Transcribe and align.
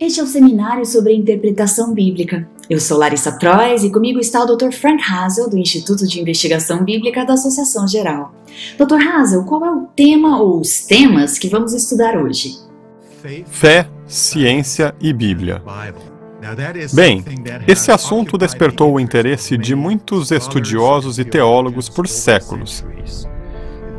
Este 0.00 0.20
é 0.20 0.22
o 0.22 0.26
seminário 0.28 0.86
sobre 0.86 1.12
interpretação 1.12 1.92
bíblica. 1.92 2.48
Eu 2.70 2.78
sou 2.78 2.96
Larissa 2.96 3.32
Trois 3.32 3.82
e 3.82 3.90
comigo 3.90 4.20
está 4.20 4.44
o 4.44 4.56
Dr. 4.56 4.70
Frank 4.70 5.02
Hazel, 5.02 5.50
do 5.50 5.58
Instituto 5.58 6.06
de 6.06 6.20
Investigação 6.20 6.84
Bíblica 6.84 7.26
da 7.26 7.32
Associação 7.32 7.88
Geral. 7.88 8.32
Dr. 8.78 8.94
Hazel, 8.94 9.42
qual 9.42 9.64
é 9.64 9.70
o 9.72 9.88
tema 9.96 10.40
ou 10.40 10.60
os 10.60 10.86
temas 10.86 11.36
que 11.36 11.48
vamos 11.48 11.74
estudar 11.74 12.16
hoje? 12.16 12.58
Fé, 13.46 13.88
ciência 14.06 14.94
e 15.00 15.12
Bíblia. 15.12 15.60
Bem, 16.92 17.24
esse 17.66 17.90
assunto 17.90 18.38
despertou 18.38 18.94
o 18.94 19.00
interesse 19.00 19.58
de 19.58 19.74
muitos 19.74 20.30
estudiosos 20.30 21.18
e 21.18 21.24
teólogos 21.24 21.88
por 21.88 22.06
séculos. 22.06 22.86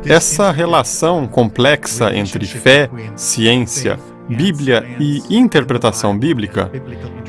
Essa 0.06 0.50
relação 0.50 1.26
complexa 1.26 2.16
entre 2.16 2.46
fé, 2.46 2.88
ciência 3.14 3.98
Bíblia 4.36 4.86
e 4.98 5.22
interpretação 5.28 6.16
bíblica 6.16 6.70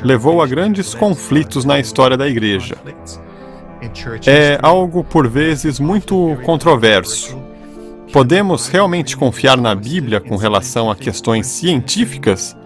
levou 0.02 0.40
a 0.40 0.46
grandes 0.46 0.94
conflitos 0.94 1.64
na 1.64 1.80
história 1.80 2.16
da 2.16 2.28
Igreja. 2.28 2.76
É 4.26 4.58
algo, 4.62 5.02
por 5.02 5.28
vezes, 5.28 5.80
muito 5.80 6.38
controverso. 6.44 7.36
Podemos 8.12 8.68
realmente 8.68 9.16
confiar 9.16 9.56
na 9.56 9.74
Bíblia 9.74 10.20
com 10.20 10.36
relação 10.36 10.90
a 10.90 10.94
questões 10.94 11.46
científicas? 11.46 12.56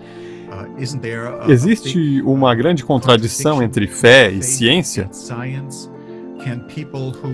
Existe 1.49 2.21
uma 2.23 2.55
grande 2.55 2.85
contradição 2.85 3.63
entre 3.63 3.87
fé 3.87 4.31
e 4.31 4.43
ciência? 4.43 5.09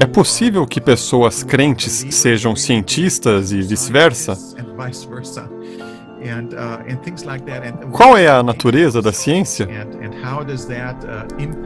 É 0.00 0.06
possível 0.06 0.66
que 0.66 0.80
pessoas 0.80 1.42
crentes 1.42 2.06
sejam 2.10 2.54
cientistas 2.54 3.50
e 3.50 3.60
vice-versa? 3.60 4.38
Uh, 6.22 7.90
Qual 7.90 8.16
é 8.16 8.28
a 8.28 8.42
natureza 8.42 9.02
da 9.02 9.12
ciência? 9.12 9.66
Uh, 9.66 9.68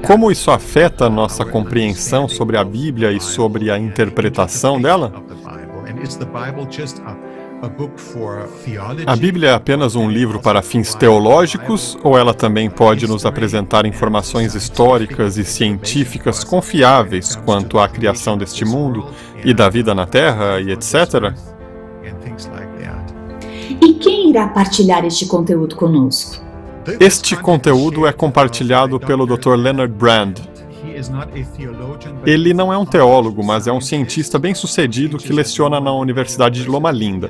Como 0.06 0.30
isso 0.30 0.50
afeta 0.50 1.04
a 1.04 1.10
nossa 1.10 1.44
compreensão 1.44 2.26
sobre 2.26 2.56
a 2.56 2.64
Bíblia 2.64 3.12
e 3.12 3.20
sobre 3.20 3.70
a 3.70 3.78
interpretação 3.78 4.80
dela? 4.80 5.12
A 9.06 9.16
Bíblia 9.16 9.50
é 9.50 9.54
apenas 9.54 9.94
um 9.94 10.10
livro 10.10 10.40
para 10.40 10.62
fins 10.62 10.94
teológicos 10.94 11.98
ou 12.02 12.18
ela 12.18 12.34
também 12.34 12.68
pode 12.68 13.06
nos 13.06 13.24
apresentar 13.24 13.86
informações 13.86 14.54
históricas 14.54 15.36
e 15.38 15.44
científicas 15.44 16.44
confiáveis 16.44 17.34
quanto 17.36 17.78
à 17.78 17.88
criação 17.88 18.36
deste 18.36 18.64
mundo 18.64 19.06
e 19.44 19.54
da 19.54 19.68
vida 19.68 19.94
na 19.94 20.06
Terra 20.06 20.60
e 20.60 20.70
etc? 20.70 21.32
E 23.80 23.94
quem 23.94 24.30
irá 24.30 24.48
partilhar 24.48 25.04
este 25.04 25.26
conteúdo 25.26 25.76
conosco? 25.76 26.44
Este 27.00 27.34
conteúdo 27.36 28.06
é 28.06 28.12
compartilhado 28.12 29.00
pelo 29.00 29.26
Dr. 29.26 29.54
Leonard 29.54 29.92
Brand. 29.92 30.38
Ele 32.24 32.54
não 32.54 32.72
é 32.72 32.78
um 32.78 32.86
teólogo, 32.86 33.42
mas 33.42 33.66
é 33.66 33.72
um 33.72 33.80
cientista 33.80 34.38
bem-sucedido 34.38 35.18
que 35.18 35.32
leciona 35.32 35.80
na 35.80 35.92
Universidade 35.92 36.62
de 36.62 36.68
Loma 36.68 36.92
Linda. 36.92 37.28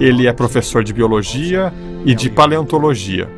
Ele 0.00 0.26
é 0.26 0.32
professor 0.32 0.84
de 0.84 0.92
biologia 0.92 1.72
e 2.04 2.14
de 2.14 2.30
paleontologia. 2.30 3.28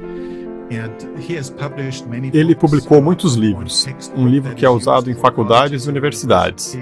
Ele 2.34 2.54
publicou 2.54 3.00
muitos 3.00 3.34
livros, 3.34 3.88
um 4.14 4.28
livro 4.28 4.54
que 4.54 4.66
é 4.66 4.68
usado 4.68 5.10
em 5.10 5.14
faculdades 5.14 5.86
e 5.86 5.88
universidades, 5.88 6.76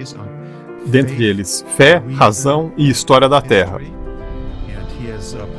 dentre 0.84 1.24
eles 1.24 1.64
Fé, 1.76 2.02
Razão 2.14 2.72
e 2.76 2.90
História 2.90 3.28
da 3.28 3.40
Terra. 3.40 3.80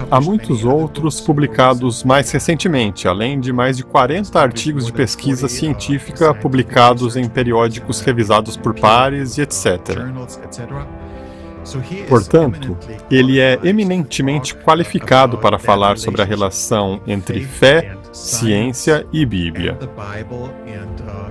Há 0.10 0.22
muitos 0.22 0.64
outros 0.64 1.20
publicados 1.20 2.04
mais 2.04 2.32
recentemente, 2.32 3.08
além 3.08 3.40
de 3.40 3.52
mais 3.52 3.78
de 3.78 3.84
40 3.84 4.40
artigos 4.40 4.86
de 4.86 4.94
pesquisa 4.94 5.48
científica 5.48 6.34
publicados 6.34 7.16
em 7.16 7.28
periódicos 7.28 8.00
revisados 8.02 8.56
por 8.58 8.74
pares 8.74 9.38
e 9.38 9.42
etc. 9.42 10.00
Portanto, 12.08 12.78
ele 13.10 13.40
é 13.40 13.60
eminentemente 13.64 14.56
qualificado 14.56 15.38
para 15.38 15.60
falar 15.60 15.98
sobre 15.98 16.22
a 16.22 16.26
relação 16.26 17.02
entre 17.08 17.42
fé, 17.42 17.96
ciência 18.12 19.06
e 19.12 19.26
Bíblia. 19.26 19.78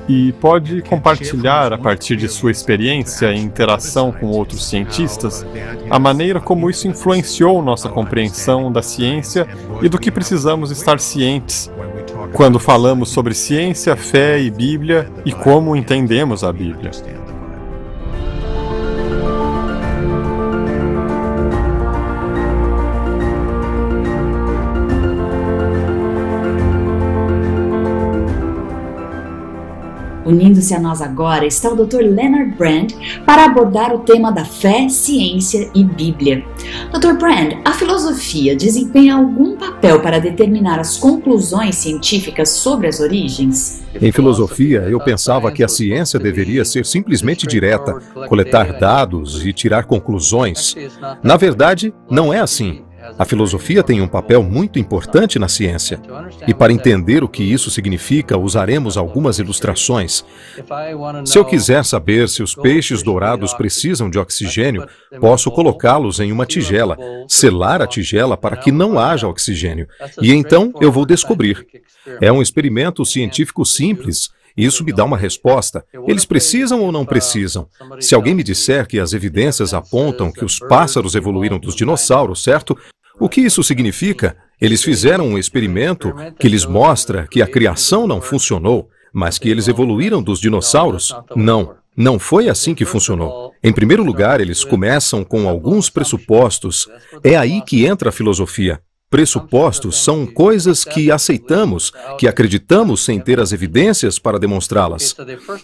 E 0.08 0.32
pode 0.34 0.82
compartilhar, 0.82 1.72
a 1.72 1.78
partir 1.78 2.16
de 2.16 2.28
sua 2.28 2.50
experiência 2.50 3.32
e 3.32 3.40
interação 3.40 4.12
com 4.12 4.26
outros 4.26 4.68
cientistas, 4.68 5.44
a 5.90 5.98
maneira 5.98 6.40
como 6.40 6.70
isso 6.70 6.86
influenciou 6.86 7.60
nossa 7.60 7.88
compreensão 7.88 8.70
da 8.70 8.82
ciência 8.82 9.46
e 9.82 9.88
do 9.88 9.98
que 9.98 10.10
precisamos 10.10 10.70
estar 10.70 11.00
cientes 11.00 11.70
quando 12.32 12.58
falamos 12.58 13.08
sobre 13.08 13.34
ciência, 13.34 13.96
fé 13.96 14.38
e 14.38 14.50
Bíblia 14.50 15.10
e 15.24 15.32
como 15.32 15.74
entendemos 15.74 16.44
a 16.44 16.52
Bíblia. 16.52 16.90
Unindo-se 30.26 30.74
a 30.74 30.80
nós 30.80 31.00
agora 31.00 31.46
está 31.46 31.70
o 31.70 31.76
Dr. 31.76 32.00
Leonard 32.00 32.56
Brand 32.56 32.92
para 33.24 33.44
abordar 33.44 33.94
o 33.94 34.00
tema 34.00 34.32
da 34.32 34.44
fé, 34.44 34.88
ciência 34.88 35.70
e 35.72 35.84
Bíblia. 35.84 36.44
Dr. 36.92 37.12
Brand, 37.16 37.60
a 37.64 37.72
filosofia 37.72 38.56
desempenha 38.56 39.14
algum 39.14 39.56
papel 39.56 40.00
para 40.00 40.18
determinar 40.18 40.80
as 40.80 40.96
conclusões 40.96 41.76
científicas 41.76 42.50
sobre 42.50 42.88
as 42.88 42.98
origens? 42.98 43.84
Em 44.00 44.10
filosofia, 44.10 44.80
eu 44.88 44.98
pensava 44.98 45.50
que 45.52 45.62
a 45.62 45.68
ciência 45.68 46.18
deveria 46.18 46.64
ser 46.64 46.84
simplesmente 46.84 47.46
direta, 47.46 47.94
coletar 48.28 48.78
dados 48.78 49.46
e 49.46 49.52
tirar 49.52 49.84
conclusões. 49.84 50.74
Na 51.22 51.36
verdade, 51.36 51.94
não 52.10 52.34
é 52.34 52.40
assim. 52.40 52.82
A 53.18 53.24
filosofia 53.24 53.82
tem 53.82 54.00
um 54.00 54.08
papel 54.08 54.42
muito 54.42 54.78
importante 54.78 55.38
na 55.38 55.48
ciência. 55.48 56.00
E 56.46 56.54
para 56.54 56.72
entender 56.72 57.22
o 57.22 57.28
que 57.28 57.42
isso 57.42 57.70
significa, 57.70 58.38
usaremos 58.38 58.96
algumas 58.96 59.38
ilustrações. 59.38 60.24
Se 61.24 61.38
eu 61.38 61.44
quiser 61.44 61.84
saber 61.84 62.28
se 62.28 62.42
os 62.42 62.54
peixes 62.54 63.02
dourados 63.02 63.54
precisam 63.54 64.10
de 64.10 64.18
oxigênio, 64.18 64.86
posso 65.20 65.50
colocá-los 65.50 66.20
em 66.20 66.32
uma 66.32 66.46
tigela, 66.46 66.96
selar 67.28 67.82
a 67.82 67.86
tigela 67.86 68.36
para 68.36 68.56
que 68.56 68.72
não 68.72 68.98
haja 68.98 69.28
oxigênio. 69.28 69.86
E 70.20 70.32
então 70.32 70.72
eu 70.80 70.90
vou 70.90 71.06
descobrir. 71.06 71.66
É 72.20 72.30
um 72.30 72.42
experimento 72.42 73.04
científico 73.04 73.64
simples, 73.64 74.30
isso 74.56 74.82
me 74.82 74.92
dá 74.92 75.04
uma 75.04 75.18
resposta. 75.18 75.84
Eles 76.08 76.24
precisam 76.24 76.80
ou 76.80 76.90
não 76.90 77.04
precisam? 77.04 77.68
Se 78.00 78.14
alguém 78.14 78.34
me 78.34 78.42
disser 78.42 78.86
que 78.86 78.98
as 78.98 79.12
evidências 79.12 79.74
apontam 79.74 80.32
que 80.32 80.44
os 80.44 80.58
pássaros 80.58 81.14
evoluíram 81.14 81.58
dos 81.58 81.74
dinossauros, 81.74 82.42
certo? 82.42 82.76
O 83.18 83.28
que 83.28 83.40
isso 83.40 83.62
significa? 83.62 84.36
Eles 84.60 84.82
fizeram 84.82 85.26
um 85.26 85.38
experimento 85.38 86.14
que 86.38 86.48
lhes 86.48 86.64
mostra 86.64 87.26
que 87.30 87.42
a 87.42 87.46
criação 87.46 88.06
não 88.06 88.20
funcionou, 88.20 88.88
mas 89.12 89.38
que 89.38 89.48
eles 89.48 89.68
evoluíram 89.68 90.22
dos 90.22 90.40
dinossauros? 90.40 91.14
Não. 91.34 91.74
Não 91.96 92.18
foi 92.18 92.50
assim 92.50 92.74
que 92.74 92.84
funcionou. 92.84 93.52
Em 93.62 93.72
primeiro 93.72 94.04
lugar, 94.04 94.40
eles 94.40 94.62
começam 94.62 95.24
com 95.24 95.48
alguns 95.48 95.88
pressupostos. 95.88 96.86
É 97.24 97.36
aí 97.36 97.62
que 97.62 97.86
entra 97.86 98.10
a 98.10 98.12
filosofia. 98.12 98.80
Pressupostos 99.08 100.02
são 100.02 100.26
coisas 100.26 100.82
que 100.82 101.12
aceitamos, 101.12 101.92
que 102.18 102.26
acreditamos 102.26 103.04
sem 103.04 103.20
ter 103.20 103.38
as 103.38 103.52
evidências 103.52 104.18
para 104.18 104.38
demonstrá-las. 104.38 105.14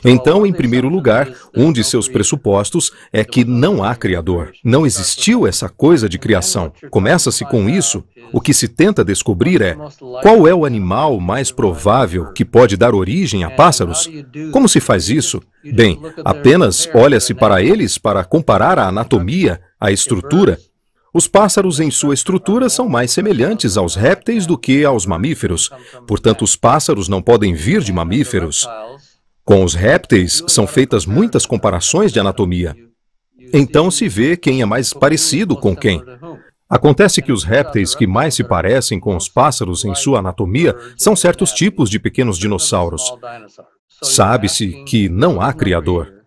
Então, 0.04 0.46
em 0.46 0.52
primeiro 0.52 0.88
lugar, 0.88 1.28
um 1.56 1.72
de 1.72 1.82
seus 1.82 2.08
pressupostos 2.08 2.92
é 3.12 3.24
que 3.24 3.44
não 3.44 3.82
há 3.82 3.96
Criador. 3.96 4.52
Não 4.64 4.86
existiu 4.86 5.44
essa 5.44 5.68
coisa 5.68 6.08
de 6.08 6.20
criação. 6.20 6.72
Começa-se 6.88 7.44
com 7.44 7.68
isso. 7.68 8.04
O 8.32 8.40
que 8.40 8.54
se 8.54 8.68
tenta 8.68 9.04
descobrir 9.04 9.60
é 9.60 9.76
qual 10.22 10.46
é 10.46 10.54
o 10.54 10.64
animal 10.64 11.18
mais 11.18 11.50
provável 11.50 12.32
que 12.32 12.44
pode 12.44 12.76
dar 12.76 12.94
origem 12.94 13.42
a 13.42 13.50
pássaros? 13.50 14.08
Como 14.52 14.68
se 14.68 14.78
faz 14.78 15.08
isso? 15.08 15.42
Bem, 15.64 16.00
apenas 16.24 16.88
olha-se 16.94 17.34
para 17.34 17.60
eles 17.60 17.98
para 17.98 18.24
comparar 18.24 18.78
a 18.78 18.86
anatomia, 18.86 19.60
a 19.80 19.90
estrutura 19.90 20.58
os 21.14 21.26
pássaros, 21.26 21.78
em 21.78 21.90
sua 21.90 22.14
estrutura, 22.14 22.70
são 22.70 22.88
mais 22.88 23.10
semelhantes 23.10 23.76
aos 23.76 23.94
répteis 23.94 24.46
do 24.46 24.56
que 24.56 24.84
aos 24.84 25.04
mamíferos. 25.04 25.70
Portanto, 26.06 26.42
os 26.42 26.56
pássaros 26.56 27.06
não 27.08 27.20
podem 27.20 27.52
vir 27.52 27.82
de 27.82 27.92
mamíferos. 27.92 28.66
Com 29.44 29.62
os 29.62 29.74
répteis, 29.74 30.42
são 30.46 30.66
feitas 30.66 31.04
muitas 31.04 31.44
comparações 31.44 32.12
de 32.12 32.20
anatomia. 32.20 32.74
Então 33.52 33.90
se 33.90 34.08
vê 34.08 34.36
quem 34.36 34.62
é 34.62 34.64
mais 34.64 34.94
parecido 34.94 35.54
com 35.54 35.76
quem. 35.76 36.02
Acontece 36.68 37.20
que 37.20 37.32
os 37.32 37.44
répteis 37.44 37.94
que 37.94 38.06
mais 38.06 38.34
se 38.34 38.42
parecem 38.42 38.98
com 38.98 39.14
os 39.14 39.28
pássaros 39.28 39.84
em 39.84 39.94
sua 39.94 40.20
anatomia 40.20 40.74
são 40.96 41.14
certos 41.14 41.52
tipos 41.52 41.90
de 41.90 41.98
pequenos 41.98 42.38
dinossauros. 42.38 43.12
Sabe-se 44.02 44.82
que 44.84 45.10
não 45.10 45.42
há 45.42 45.52
criador. 45.52 46.21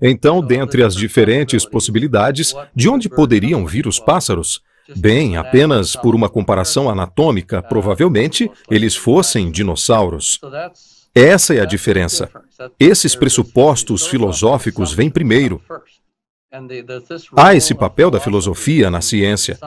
Então, 0.00 0.40
dentre 0.40 0.82
as 0.82 0.94
diferentes 0.94 1.64
possibilidades, 1.64 2.54
de 2.74 2.88
onde 2.88 3.08
poderiam 3.08 3.66
vir 3.66 3.86
os 3.86 3.98
pássaros? 3.98 4.60
Bem, 4.94 5.36
apenas 5.36 5.96
por 5.96 6.14
uma 6.14 6.28
comparação 6.28 6.88
anatômica, 6.88 7.62
provavelmente 7.62 8.50
eles 8.70 8.94
fossem 8.94 9.50
dinossauros. 9.50 10.38
Essa 11.14 11.54
é 11.54 11.60
a 11.60 11.64
diferença. 11.64 12.30
Esses 12.78 13.16
pressupostos 13.16 14.06
filosóficos 14.06 14.92
vêm 14.92 15.10
primeiro. 15.10 15.60
Há 17.36 17.54
esse 17.54 17.74
papel 17.74 18.10
da 18.10 18.20
filosofia 18.20 18.90
na 18.90 19.00
ciência, 19.00 19.58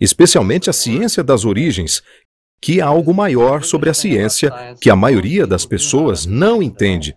especialmente 0.00 0.68
a 0.68 0.72
ciência 0.72 1.22
das 1.22 1.44
origens, 1.44 2.02
que 2.60 2.80
é 2.80 2.82
algo 2.82 3.14
maior 3.14 3.62
sobre 3.62 3.90
a 3.90 3.94
ciência 3.94 4.50
que 4.80 4.90
a 4.90 4.96
maioria 4.96 5.46
das 5.46 5.64
pessoas 5.64 6.26
não 6.26 6.62
entende. 6.62 7.16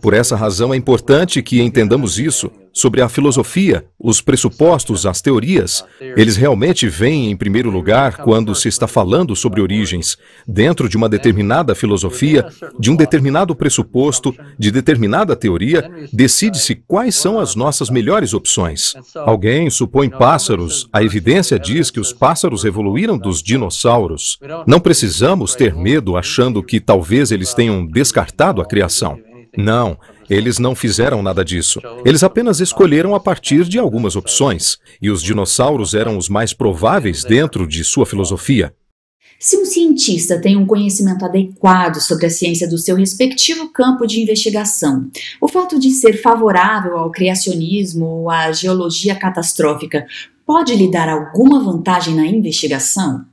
Por 0.00 0.14
essa 0.14 0.36
razão 0.36 0.72
é 0.72 0.76
importante 0.76 1.42
que 1.42 1.60
entendamos 1.60 2.18
isso 2.18 2.50
sobre 2.72 3.00
a 3.00 3.08
filosofia, 3.08 3.84
os 3.98 4.20
pressupostos, 4.20 5.04
as 5.04 5.20
teorias. 5.20 5.84
Eles 6.00 6.36
realmente 6.36 6.88
vêm 6.88 7.28
em 7.28 7.36
primeiro 7.36 7.70
lugar 7.70 8.18
quando 8.18 8.54
se 8.54 8.68
está 8.68 8.86
falando 8.86 9.34
sobre 9.34 9.60
origens, 9.60 10.16
dentro 10.46 10.88
de 10.88 10.96
uma 10.96 11.08
determinada 11.08 11.74
filosofia, 11.74 12.46
de 12.78 12.90
um 12.90 12.94
determinado 12.94 13.54
pressuposto, 13.54 14.32
de 14.56 14.70
determinada 14.70 15.34
teoria, 15.34 15.90
decide-se 16.12 16.76
quais 16.76 17.16
são 17.16 17.40
as 17.40 17.56
nossas 17.56 17.90
melhores 17.90 18.32
opções. 18.32 18.92
Alguém 19.16 19.68
supõe 19.70 20.08
pássaros, 20.08 20.88
a 20.92 21.02
evidência 21.02 21.58
diz 21.58 21.90
que 21.90 21.98
os 21.98 22.12
pássaros 22.12 22.64
evoluíram 22.64 23.18
dos 23.18 23.42
dinossauros. 23.42 24.38
Não 24.66 24.78
precisamos 24.78 25.56
ter 25.56 25.74
medo 25.74 26.16
achando 26.16 26.62
que 26.62 26.78
talvez 26.78 27.32
eles 27.32 27.52
tenham 27.54 27.84
descartado 27.84 28.62
a 28.62 28.64
criação. 28.64 29.18
Não, 29.60 29.98
eles 30.30 30.60
não 30.60 30.72
fizeram 30.72 31.20
nada 31.20 31.44
disso. 31.44 31.80
Eles 32.04 32.22
apenas 32.22 32.60
escolheram 32.60 33.12
a 33.12 33.18
partir 33.18 33.64
de 33.64 33.76
algumas 33.76 34.14
opções, 34.14 34.78
e 35.02 35.10
os 35.10 35.20
dinossauros 35.20 35.94
eram 35.94 36.16
os 36.16 36.28
mais 36.28 36.52
prováveis 36.52 37.24
dentro 37.24 37.66
de 37.66 37.82
sua 37.82 38.06
filosofia. 38.06 38.72
Se 39.36 39.56
um 39.56 39.64
cientista 39.64 40.40
tem 40.40 40.56
um 40.56 40.64
conhecimento 40.64 41.24
adequado 41.24 41.96
sobre 41.96 42.26
a 42.26 42.30
ciência 42.30 42.68
do 42.68 42.78
seu 42.78 42.94
respectivo 42.94 43.72
campo 43.72 44.06
de 44.06 44.20
investigação, 44.20 45.10
o 45.40 45.48
fato 45.48 45.76
de 45.76 45.90
ser 45.90 46.22
favorável 46.22 46.96
ao 46.96 47.10
criacionismo 47.10 48.04
ou 48.04 48.30
à 48.30 48.52
geologia 48.52 49.16
catastrófica 49.16 50.06
pode 50.46 50.72
lhe 50.76 50.88
dar 50.88 51.08
alguma 51.08 51.62
vantagem 51.64 52.14
na 52.14 52.26
investigação? 52.26 53.24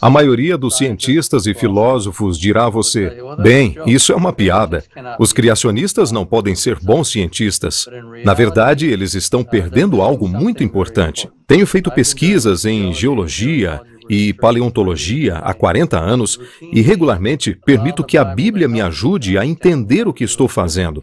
A 0.00 0.10
maioria 0.10 0.56
dos 0.56 0.76
cientistas 0.76 1.46
e 1.46 1.54
filósofos 1.54 2.38
dirá 2.38 2.66
a 2.66 2.70
você: 2.70 3.16
bem, 3.42 3.76
isso 3.86 4.12
é 4.12 4.16
uma 4.16 4.32
piada. 4.32 4.84
Os 5.18 5.32
criacionistas 5.32 6.10
não 6.12 6.24
podem 6.24 6.54
ser 6.54 6.78
bons 6.80 7.10
cientistas. 7.10 7.86
Na 8.24 8.34
verdade, 8.34 8.86
eles 8.86 9.14
estão 9.14 9.42
perdendo 9.42 10.00
algo 10.00 10.28
muito 10.28 10.62
importante. 10.62 11.28
Tenho 11.46 11.66
feito 11.66 11.90
pesquisas 11.90 12.64
em 12.64 12.92
geologia 12.92 13.80
e 14.08 14.32
paleontologia 14.34 15.38
há 15.38 15.54
40 15.54 15.98
anos 15.98 16.38
e 16.72 16.80
regularmente 16.80 17.58
permito 17.64 18.04
que 18.04 18.18
a 18.18 18.24
Bíblia 18.24 18.68
me 18.68 18.80
ajude 18.80 19.38
a 19.38 19.46
entender 19.46 20.06
o 20.06 20.12
que 20.12 20.24
estou 20.24 20.48
fazendo. 20.48 21.02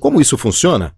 Como 0.00 0.20
isso 0.20 0.36
funciona? 0.36 0.92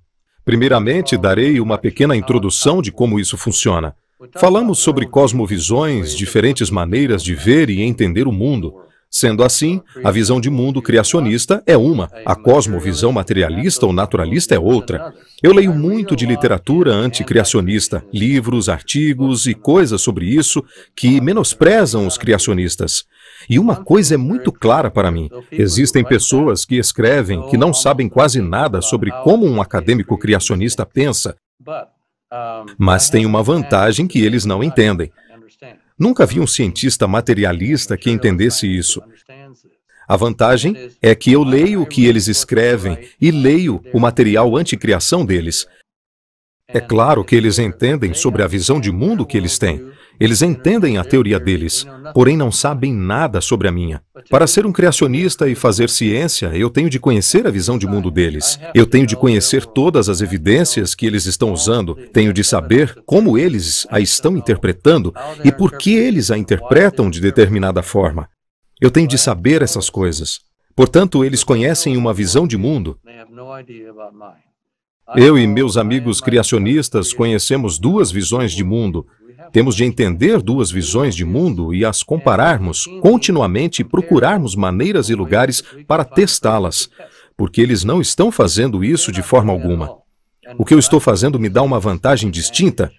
Primeiramente, 0.44 1.16
darei 1.16 1.60
uma 1.60 1.78
pequena 1.78 2.16
introdução 2.16 2.82
de 2.82 2.90
como 2.90 3.20
isso 3.20 3.36
funciona. 3.36 3.94
Falamos 4.38 4.78
sobre 4.78 5.06
cosmovisões, 5.06 6.16
diferentes 6.16 6.70
maneiras 6.70 7.22
de 7.22 7.34
ver 7.34 7.70
e 7.70 7.82
entender 7.82 8.26
o 8.26 8.32
mundo. 8.32 8.74
Sendo 9.14 9.44
assim, 9.44 9.82
a 10.02 10.10
visão 10.10 10.40
de 10.40 10.48
mundo 10.48 10.80
criacionista 10.80 11.62
é 11.66 11.76
uma, 11.76 12.10
a 12.24 12.34
cosmovisão 12.34 13.12
materialista 13.12 13.84
ou 13.84 13.92
naturalista 13.92 14.54
é 14.54 14.58
outra. 14.58 15.12
Eu 15.42 15.52
leio 15.52 15.74
muito 15.74 16.16
de 16.16 16.24
literatura 16.24 16.94
anticriacionista, 16.94 18.02
livros, 18.10 18.70
artigos 18.70 19.46
e 19.46 19.52
coisas 19.52 20.00
sobre 20.00 20.24
isso 20.24 20.64
que 20.96 21.20
menosprezam 21.20 22.06
os 22.06 22.16
criacionistas. 22.16 23.04
E 23.50 23.58
uma 23.58 23.76
coisa 23.76 24.14
é 24.14 24.16
muito 24.16 24.50
clara 24.50 24.90
para 24.90 25.10
mim: 25.10 25.28
existem 25.50 26.02
pessoas 26.02 26.64
que 26.64 26.76
escrevem 26.76 27.46
que 27.48 27.58
não 27.58 27.74
sabem 27.74 28.08
quase 28.08 28.40
nada 28.40 28.80
sobre 28.80 29.10
como 29.24 29.46
um 29.46 29.60
acadêmico 29.60 30.16
criacionista 30.16 30.86
pensa, 30.86 31.36
mas 32.78 33.10
tem 33.10 33.26
uma 33.26 33.42
vantagem 33.42 34.06
que 34.06 34.24
eles 34.24 34.44
não 34.44 34.62
entendem. 34.62 35.12
Nunca 35.98 36.26
vi 36.26 36.40
um 36.40 36.46
cientista 36.46 37.06
materialista 37.06 37.96
que 37.96 38.10
entendesse 38.10 38.66
isso. 38.66 39.02
A 40.08 40.16
vantagem 40.16 40.90
é 41.00 41.14
que 41.14 41.32
eu 41.32 41.42
leio 41.42 41.82
o 41.82 41.86
que 41.86 42.06
eles 42.06 42.28
escrevem 42.28 42.98
e 43.20 43.30
leio 43.30 43.82
o 43.92 44.00
material 44.00 44.56
anticriação 44.56 45.24
deles. 45.24 45.66
É 46.66 46.80
claro 46.80 47.24
que 47.24 47.36
eles 47.36 47.58
entendem 47.58 48.14
sobre 48.14 48.42
a 48.42 48.46
visão 48.46 48.80
de 48.80 48.90
mundo 48.90 49.26
que 49.26 49.36
eles 49.36 49.58
têm. 49.58 49.92
Eles 50.22 50.40
entendem 50.40 50.98
a 50.98 51.04
teoria 51.04 51.40
deles, 51.40 51.84
porém 52.14 52.36
não 52.36 52.52
sabem 52.52 52.94
nada 52.94 53.40
sobre 53.40 53.66
a 53.66 53.72
minha. 53.72 54.00
Para 54.30 54.46
ser 54.46 54.64
um 54.64 54.70
criacionista 54.70 55.48
e 55.48 55.56
fazer 55.56 55.90
ciência, 55.90 56.52
eu 56.54 56.70
tenho 56.70 56.88
de 56.88 57.00
conhecer 57.00 57.44
a 57.44 57.50
visão 57.50 57.76
de 57.76 57.88
mundo 57.88 58.08
deles. 58.08 58.56
Eu 58.72 58.86
tenho 58.86 59.04
de 59.04 59.16
conhecer 59.16 59.66
todas 59.66 60.08
as 60.08 60.20
evidências 60.20 60.94
que 60.94 61.06
eles 61.06 61.26
estão 61.26 61.52
usando. 61.52 61.96
Tenho 62.12 62.32
de 62.32 62.44
saber 62.44 63.02
como 63.04 63.36
eles 63.36 63.84
a 63.90 63.98
estão 63.98 64.36
interpretando 64.36 65.12
e 65.44 65.50
por 65.50 65.76
que 65.76 65.96
eles 65.96 66.30
a 66.30 66.38
interpretam 66.38 67.10
de 67.10 67.20
determinada 67.20 67.82
forma. 67.82 68.28
Eu 68.80 68.92
tenho 68.92 69.08
de 69.08 69.18
saber 69.18 69.60
essas 69.60 69.90
coisas. 69.90 70.38
Portanto, 70.76 71.24
eles 71.24 71.42
conhecem 71.42 71.96
uma 71.96 72.14
visão 72.14 72.46
de 72.46 72.56
mundo. 72.56 72.96
Eu 75.16 75.36
e 75.36 75.46
meus 75.46 75.76
amigos 75.76 76.20
criacionistas 76.20 77.12
conhecemos 77.12 77.78
duas 77.78 78.10
visões 78.10 78.52
de 78.52 78.62
mundo. 78.64 79.04
Temos 79.52 79.76
de 79.76 79.84
entender 79.84 80.40
duas 80.40 80.70
visões 80.70 81.14
de 81.14 81.24
mundo 81.24 81.74
e 81.74 81.84
as 81.84 82.02
compararmos 82.02 82.86
continuamente 83.00 83.82
e 83.82 83.84
procurarmos 83.84 84.56
maneiras 84.56 85.10
e 85.10 85.14
lugares 85.14 85.62
para 85.86 86.04
testá-las, 86.04 86.88
porque 87.36 87.60
eles 87.60 87.84
não 87.84 88.00
estão 88.00 88.32
fazendo 88.32 88.82
isso 88.82 89.12
de 89.12 89.22
forma 89.22 89.52
alguma. 89.52 89.98
O 90.58 90.64
que 90.64 90.74
eu 90.74 90.78
estou 90.78 90.98
fazendo 90.98 91.38
me 91.38 91.48
dá 91.48 91.62
uma 91.62 91.78
vantagem 91.78 92.30
distinta. 92.30 92.90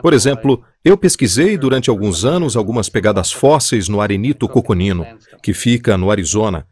Por 0.00 0.14
exemplo, 0.14 0.62
eu 0.84 0.96
pesquisei 0.96 1.58
durante 1.58 1.90
alguns 1.90 2.24
anos 2.24 2.56
algumas 2.56 2.88
pegadas 2.88 3.32
fósseis 3.32 3.88
no 3.88 4.00
arenito 4.00 4.48
coconino, 4.48 5.06
que 5.42 5.52
fica 5.52 5.98
no 5.98 6.10
Arizona. 6.10 6.66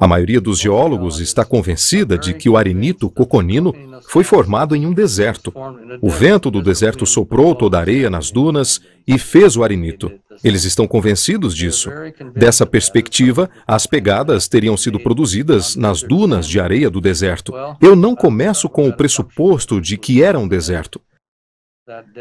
A 0.00 0.08
maioria 0.08 0.40
dos 0.40 0.58
geólogos 0.58 1.20
está 1.20 1.44
convencida 1.44 2.18
de 2.18 2.34
que 2.34 2.48
o 2.48 2.56
arenito 2.56 3.08
coconino 3.08 3.72
foi 4.08 4.24
formado 4.24 4.74
em 4.74 4.84
um 4.84 4.92
deserto. 4.92 5.52
O 6.00 6.10
vento 6.10 6.50
do 6.50 6.60
deserto 6.60 7.06
soprou 7.06 7.54
toda 7.54 7.76
a 7.76 7.80
areia 7.80 8.10
nas 8.10 8.32
dunas 8.32 8.80
e 9.06 9.18
fez 9.18 9.56
o 9.56 9.62
arenito. 9.62 10.10
Eles 10.42 10.64
estão 10.64 10.88
convencidos 10.88 11.54
disso. 11.54 11.90
Dessa 12.34 12.66
perspectiva, 12.66 13.48
as 13.64 13.86
pegadas 13.86 14.48
teriam 14.48 14.76
sido 14.76 14.98
produzidas 14.98 15.76
nas 15.76 16.02
dunas 16.02 16.48
de 16.48 16.58
areia 16.58 16.90
do 16.90 17.00
deserto. 17.00 17.52
Eu 17.80 17.94
não 17.94 18.16
começo 18.16 18.68
com 18.68 18.88
o 18.88 18.96
pressuposto 18.96 19.80
de 19.80 19.96
que 19.96 20.24
era 20.24 20.40
um 20.40 20.48
deserto. 20.48 21.00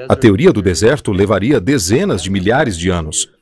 A 0.07 0.15
teoria 0.15 0.53
do 0.53 0.61
deserto 0.61 1.11
levaria 1.11 1.59
dezenas 1.59 2.21
de 2.21 2.29
milhares 2.29 2.77
de 2.77 2.89
anos. 2.89 3.34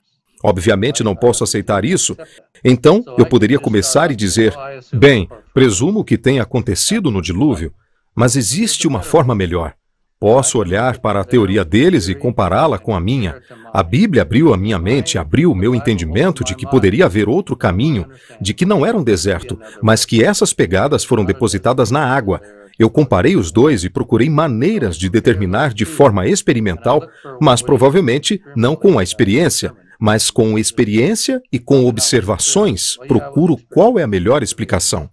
Obviamente 0.44 1.04
não 1.04 1.16
posso 1.16 1.44
aceitar 1.44 1.86
isso. 1.86 2.18
Então, 2.64 3.04
eu 3.18 3.26
poderia 3.26 3.58
começar 3.58 4.12
e 4.12 4.16
dizer: 4.16 4.54
bem, 4.94 5.30
presumo 5.54 6.04
que 6.04 6.18
tenha 6.18 6.44
acontecido 6.44 7.10
no 7.10 7.22
dilúvio, 7.22 7.72
mas 8.14 8.36
existe 8.36 8.86
uma 8.86 9.02
forma 9.02 9.34
melhor. 9.34 9.74
Posso 10.20 10.58
olhar 10.58 11.00
para 11.00 11.20
a 11.20 11.24
teoria 11.26 11.66
deles 11.66 12.08
e 12.08 12.16
compará-la 12.16 12.78
com 12.78 12.96
a 12.96 13.00
minha. 13.00 13.42
A 13.74 13.84
Bíblia 13.84 14.22
abriu 14.22 14.54
a 14.54 14.58
minha 14.58 14.80
mente, 14.80 15.18
abriu 15.18 15.52
o 15.52 15.56
meu 15.56 15.76
entendimento 15.76 16.46
de 16.46 16.56
que 16.56 16.66
poderia 16.66 17.06
haver 17.06 17.28
outro 17.28 17.58
caminho, 17.58 18.08
de 18.40 18.54
que 18.54 18.66
não 18.66 18.86
era 18.86 18.98
um 18.98 19.04
deserto, 19.04 19.60
mas 19.82 20.06
que 20.06 20.24
essas 20.24 20.54
pegadas 20.54 21.04
foram 21.04 21.26
depositadas 21.26 21.92
na 21.92 22.06
água. 22.06 22.42
Eu 22.80 22.90
comparei 22.90 23.36
os 23.36 23.52
dois 23.52 23.84
e 23.84 23.90
procurei 23.90 24.30
maneiras 24.30 24.96
de 24.96 25.10
determinar 25.10 25.74
de 25.74 25.84
forma 25.84 26.26
experimental, 26.26 27.06
mas 27.42 27.62
provavelmente 27.62 28.42
não 28.56 28.78
com 28.78 28.98
a 28.98 29.04
experiência, 29.04 29.74
mas 30.04 30.30
com 30.30 30.60
experiência 30.60 31.42
e 31.50 31.58
com 31.58 31.86
observações, 31.86 32.98
procuro 33.08 33.56
qual 33.70 33.98
é 33.98 34.04
a 34.04 34.08
melhor 34.08 34.44
explicação. 34.44 35.10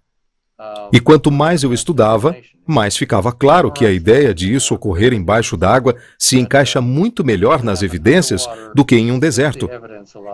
E 0.92 0.98
quanto 0.98 1.30
mais 1.30 1.62
eu 1.62 1.72
estudava, 1.72 2.36
mais 2.70 2.96
ficava 2.96 3.32
claro 3.32 3.70
que 3.70 3.84
a 3.84 3.90
ideia 3.90 4.32
de 4.32 4.52
isso 4.54 4.74
ocorrer 4.74 5.12
embaixo 5.12 5.56
d'água 5.56 5.96
se 6.18 6.38
encaixa 6.38 6.80
muito 6.80 7.24
melhor 7.24 7.62
nas 7.62 7.82
evidências 7.82 8.48
do 8.74 8.84
que 8.84 8.96
em 8.96 9.10
um 9.10 9.18
deserto. 9.18 9.68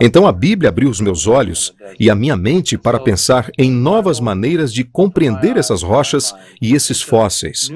Então 0.01 0.27
a 0.27 0.33
Bíblia 0.33 0.69
abriu 0.69 0.89
os 0.89 1.01
meus 1.01 1.27
olhos 1.27 1.75
e 1.99 2.11
a 2.11 2.15
minha 2.15 2.37
mente 2.37 2.79
para 2.79 3.01
pensar 3.01 3.51
em 3.59 3.71
novas 3.71 4.21
maneiras 4.21 4.73
de 4.73 4.85
compreender 4.85 5.57
essas 5.57 5.83
rochas 5.83 6.35
e 6.61 6.75
esses 6.75 7.03
fósseis. 7.03 7.71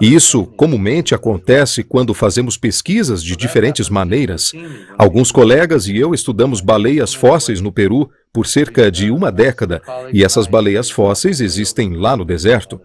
Isso 0.00 0.44
comumente 0.44 1.14
acontece 1.14 1.82
quando 1.82 2.12
fazemos 2.12 2.56
pesquisas 2.56 3.22
de 3.22 3.36
diferentes 3.36 3.88
maneiras. 3.88 4.52
Alguns 4.98 5.30
colegas 5.30 5.86
e 5.86 5.96
eu 5.96 6.12
estudamos 6.12 6.60
baleias 6.60 7.14
fósseis 7.14 7.60
no 7.60 7.72
Peru 7.72 8.10
por 8.32 8.46
cerca 8.46 8.90
de 8.90 9.10
uma 9.10 9.32
década, 9.32 9.80
e 10.12 10.22
essas 10.22 10.46
baleias 10.46 10.90
fósseis 10.90 11.40
existem 11.40 11.96
lá 11.96 12.14
no 12.14 12.22
deserto. 12.22 12.78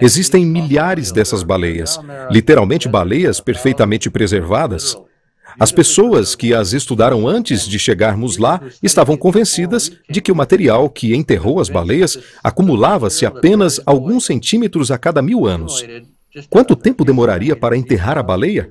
Existem 0.00 0.44
milhares 0.44 1.10
dessas 1.10 1.42
baleias, 1.42 1.98
literalmente 2.30 2.88
baleias 2.88 3.40
perfeitamente 3.40 4.10
preservadas. 4.10 4.96
As 5.58 5.72
pessoas 5.72 6.34
que 6.34 6.54
as 6.54 6.72
estudaram 6.72 7.26
antes 7.26 7.66
de 7.66 7.78
chegarmos 7.78 8.38
lá 8.38 8.60
estavam 8.82 9.16
convencidas 9.16 9.90
de 10.08 10.20
que 10.20 10.30
o 10.30 10.36
material 10.36 10.88
que 10.88 11.14
enterrou 11.14 11.60
as 11.60 11.68
baleias 11.68 12.18
acumulava-se 12.42 13.26
apenas 13.26 13.80
alguns 13.84 14.24
centímetros 14.24 14.90
a 14.90 14.98
cada 14.98 15.20
mil 15.20 15.46
anos. 15.46 15.84
Quanto 16.48 16.76
tempo 16.76 17.04
demoraria 17.04 17.56
para 17.56 17.76
enterrar 17.76 18.16
a 18.16 18.22
baleia? 18.22 18.70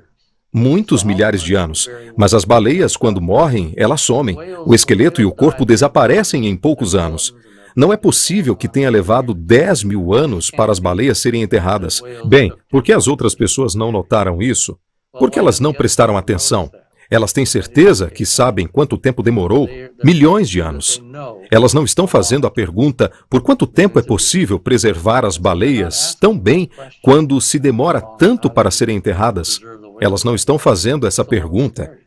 Muitos 0.52 1.04
milhares 1.04 1.44
de 1.44 1.54
anos. 1.54 1.90
Mas 2.18 2.34
as 2.34 2.46
baleias, 2.46 2.96
quando 2.96 3.22
morrem, 3.22 3.74
elas 3.76 4.02
somem. 4.02 4.38
O 4.66 4.74
esqueleto 4.74 5.22
e 5.22 5.26
o 5.26 5.32
corpo 5.32 5.66
desaparecem 5.66 6.48
em 6.48 6.56
poucos 6.56 6.96
anos. 6.96 7.36
Não 7.76 7.94
é 7.94 7.98
possível 7.98 8.56
que 8.56 8.68
tenha 8.68 8.90
levado 8.90 9.34
10 9.34 9.84
mil 9.84 10.14
anos 10.14 10.50
para 10.50 10.72
as 10.72 10.80
baleias 10.80 11.18
serem 11.20 11.42
enterradas. 11.42 12.02
Bem, 12.26 12.52
por 12.70 12.84
que 12.84 12.92
as 12.92 13.08
outras 13.08 13.36
pessoas 13.36 13.76
não 13.76 13.92
notaram 13.92 14.42
isso? 14.42 14.78
Por 15.12 15.32
que 15.32 15.40
elas 15.40 15.60
não 15.60 15.74
prestaram 15.74 16.18
atenção? 16.18 16.70
Elas 17.12 17.34
têm 17.34 17.46
certeza 17.46 18.08
que 18.08 18.24
sabem 18.24 18.68
quanto 18.68 18.98
tempo 18.98 19.24
demorou? 19.24 19.68
Milhões 20.04 20.48
de 20.48 20.60
anos. 20.60 21.02
Elas 21.50 21.74
não 21.74 21.84
estão 21.84 22.06
fazendo 22.06 22.46
a 22.46 22.52
pergunta 22.52 23.12
por 23.28 23.42
quanto 23.42 23.66
tempo 23.66 23.98
é 23.98 24.04
possível 24.04 24.60
preservar 24.60 25.26
as 25.26 25.36
baleias 25.36 26.16
tão 26.20 26.38
bem 26.38 26.70
quando 27.02 27.42
se 27.42 27.58
demora 27.58 28.00
tanto 28.00 28.50
para 28.50 28.70
serem 28.70 28.98
enterradas. 28.98 29.60
Elas 30.00 30.24
não 30.24 30.36
estão 30.36 30.60
fazendo 30.60 31.08
essa 31.08 31.26
pergunta. 31.26 31.98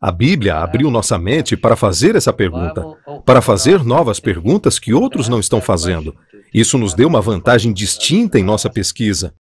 A 0.00 0.12
Bíblia 0.12 0.56
abriu 0.56 0.90
nossa 0.90 1.18
mente 1.18 1.56
para 1.56 1.74
fazer 1.74 2.16
essa 2.16 2.32
pergunta, 2.32 2.84
para 3.24 3.40
fazer 3.40 3.82
novas 3.82 4.20
perguntas 4.20 4.78
que 4.78 4.92
outros 4.92 5.26
não 5.28 5.40
estão 5.40 5.60
fazendo. 5.60 6.14
Isso 6.52 6.76
nos 6.76 6.92
deu 6.92 7.08
uma 7.08 7.20
vantagem 7.20 7.72
distinta 7.72 8.38
em 8.38 8.42
nossa 8.42 8.68
pesquisa. 8.68 9.32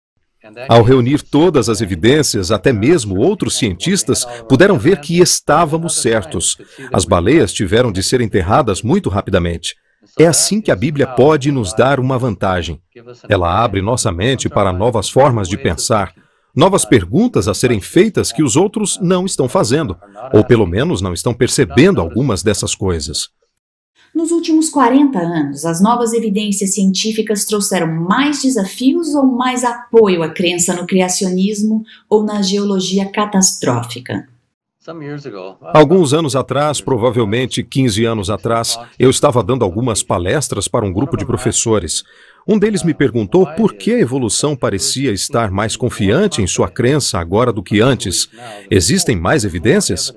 Ao 0.69 0.81
reunir 0.81 1.21
todas 1.21 1.67
as 1.69 1.81
evidências, 1.81 2.51
até 2.51 2.71
mesmo 2.71 3.17
outros 3.17 3.57
cientistas 3.57 4.25
puderam 4.47 4.77
ver 4.77 5.01
que 5.01 5.19
estávamos 5.19 6.01
certos. 6.01 6.57
As 6.93 7.03
baleias 7.03 7.51
tiveram 7.51 7.91
de 7.91 8.01
ser 8.01 8.21
enterradas 8.21 8.81
muito 8.81 9.09
rapidamente. 9.09 9.75
É 10.17 10.25
assim 10.25 10.61
que 10.61 10.71
a 10.71 10.75
Bíblia 10.75 11.07
pode 11.07 11.51
nos 11.51 11.73
dar 11.73 11.99
uma 11.99 12.17
vantagem. 12.17 12.79
Ela 13.27 13.61
abre 13.61 13.81
nossa 13.81 14.11
mente 14.11 14.47
para 14.47 14.71
novas 14.71 15.09
formas 15.09 15.49
de 15.49 15.57
pensar, 15.57 16.13
novas 16.55 16.85
perguntas 16.85 17.47
a 17.47 17.53
serem 17.53 17.81
feitas 17.81 18.31
que 18.31 18.41
os 18.41 18.55
outros 18.55 18.97
não 19.01 19.25
estão 19.25 19.49
fazendo, 19.49 19.97
ou 20.33 20.43
pelo 20.43 20.65
menos 20.65 21.01
não 21.01 21.13
estão 21.13 21.33
percebendo 21.33 21.99
algumas 21.99 22.41
dessas 22.41 22.73
coisas. 22.73 23.29
Nos 24.15 24.31
últimos 24.31 24.69
40 24.69 25.19
anos, 25.19 25.65
as 25.65 25.81
novas 25.81 26.13
evidências 26.13 26.73
científicas 26.73 27.43
trouxeram 27.43 27.87
mais 27.87 28.41
desafios 28.41 29.13
ou 29.13 29.25
mais 29.25 29.65
apoio 29.65 30.23
à 30.23 30.29
crença 30.29 30.73
no 30.73 30.87
criacionismo 30.87 31.83
ou 32.09 32.23
na 32.23 32.41
geologia 32.41 33.11
catastrófica? 33.11 34.25
Alguns 35.73 36.13
anos 36.13 36.35
atrás, 36.35 36.79
provavelmente 36.79 37.63
15 37.63 38.05
anos 38.05 38.29
atrás, 38.29 38.79
eu 38.99 39.09
estava 39.09 39.43
dando 39.43 39.65
algumas 39.65 40.03
palestras 40.03 40.67
para 40.67 40.85
um 40.85 40.93
grupo 40.93 41.17
de 41.17 41.25
professores. 41.25 42.03
Um 42.47 42.59
deles 42.59 42.83
me 42.83 42.93
perguntou 42.93 43.47
por 43.55 43.73
que 43.73 43.91
a 43.91 43.99
evolução 43.99 44.55
parecia 44.55 45.11
estar 45.11 45.49
mais 45.49 45.75
confiante 45.75 46.43
em 46.43 46.47
sua 46.47 46.69
crença 46.69 47.17
agora 47.17 47.51
do 47.51 47.63
que 47.63 47.81
antes. 47.81 48.29
Existem 48.69 49.15
mais 49.15 49.43
evidências? 49.43 50.13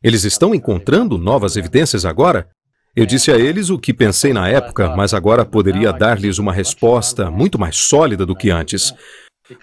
Eles 0.00 0.24
estão 0.24 0.54
encontrando 0.54 1.18
novas 1.18 1.56
evidências 1.56 2.04
agora? 2.04 2.48
Eu 2.94 3.04
disse 3.04 3.32
a 3.32 3.36
eles 3.36 3.68
o 3.68 3.78
que 3.78 3.92
pensei 3.92 4.32
na 4.32 4.48
época, 4.48 4.94
mas 4.94 5.12
agora 5.12 5.44
poderia 5.44 5.92
dar-lhes 5.92 6.38
uma 6.38 6.52
resposta 6.52 7.30
muito 7.30 7.58
mais 7.58 7.76
sólida 7.76 8.24
do 8.24 8.36
que 8.36 8.50
antes. 8.50 8.94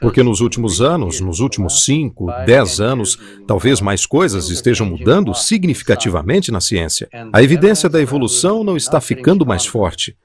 Porque 0.01 0.21
nos 0.21 0.41
últimos 0.41 0.81
anos, 0.81 1.21
nos 1.21 1.39
últimos 1.39 1.85
5, 1.85 2.27
10 2.45 2.81
anos, 2.81 3.17
talvez 3.47 3.79
mais 3.79 4.05
coisas 4.05 4.49
estejam 4.49 4.85
mudando 4.85 5.33
significativamente 5.33 6.51
na 6.51 6.59
ciência. 6.59 7.07
A 7.31 7.41
evidência 7.41 7.87
da 7.87 8.01
evolução 8.01 8.61
não 8.63 8.75
está 8.75 8.99
ficando 8.99 9.45
mais 9.45 9.65
forte. 9.65 10.17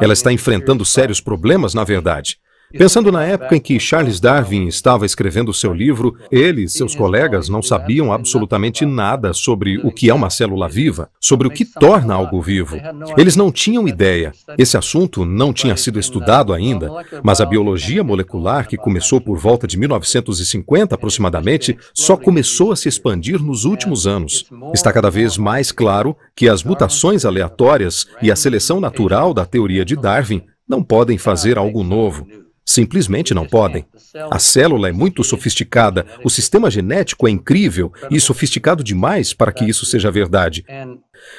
Ela 0.00 0.12
está 0.12 0.32
enfrentando 0.32 0.84
sérios 0.84 1.20
problemas, 1.20 1.74
na 1.74 1.84
verdade. 1.84 2.38
Pensando 2.76 3.10
na 3.10 3.24
época 3.24 3.56
em 3.56 3.60
que 3.60 3.80
Charles 3.80 4.20
Darwin 4.20 4.66
estava 4.66 5.06
escrevendo 5.06 5.54
seu 5.54 5.72
livro, 5.72 6.14
ele 6.30 6.64
e 6.64 6.68
seus 6.68 6.94
colegas 6.94 7.48
não 7.48 7.62
sabiam 7.62 8.12
absolutamente 8.12 8.84
nada 8.84 9.32
sobre 9.32 9.78
o 9.78 9.90
que 9.90 10.10
é 10.10 10.14
uma 10.14 10.28
célula 10.28 10.68
viva, 10.68 11.10
sobre 11.18 11.48
o 11.48 11.50
que 11.50 11.64
torna 11.64 12.12
algo 12.12 12.42
vivo. 12.42 12.76
Eles 13.16 13.36
não 13.36 13.50
tinham 13.50 13.88
ideia. 13.88 14.32
Esse 14.58 14.76
assunto 14.76 15.24
não 15.24 15.50
tinha 15.50 15.78
sido 15.78 15.98
estudado 15.98 16.52
ainda, 16.52 16.90
mas 17.22 17.40
a 17.40 17.46
biologia 17.46 18.04
molecular, 18.04 18.68
que 18.68 18.76
começou 18.76 19.18
por 19.18 19.38
volta 19.38 19.66
de 19.66 19.78
1950 19.78 20.94
aproximadamente, 20.94 21.74
só 21.94 22.18
começou 22.18 22.70
a 22.70 22.76
se 22.76 22.86
expandir 22.86 23.42
nos 23.42 23.64
últimos 23.64 24.06
anos. 24.06 24.44
Está 24.74 24.92
cada 24.92 25.10
vez 25.10 25.38
mais 25.38 25.72
claro 25.72 26.14
que 26.36 26.50
as 26.50 26.62
mutações 26.62 27.24
aleatórias 27.24 28.06
e 28.20 28.30
a 28.30 28.36
seleção 28.36 28.78
natural 28.78 29.32
da 29.32 29.46
teoria 29.46 29.86
de 29.86 29.96
Darwin 29.96 30.42
não 30.68 30.82
podem 30.82 31.16
fazer 31.16 31.56
algo 31.56 31.82
novo. 31.82 32.26
Simplesmente 32.68 33.32
não 33.32 33.46
podem. 33.46 33.86
A 34.30 34.38
célula 34.38 34.90
é 34.90 34.92
muito 34.92 35.24
sofisticada, 35.24 36.04
o 36.22 36.28
sistema 36.28 36.70
genético 36.70 37.26
é 37.26 37.30
incrível 37.30 37.90
e 38.10 38.20
sofisticado 38.20 38.84
demais 38.84 39.32
para 39.32 39.50
que 39.50 39.64
isso 39.64 39.86
seja 39.86 40.10
verdade. 40.10 40.66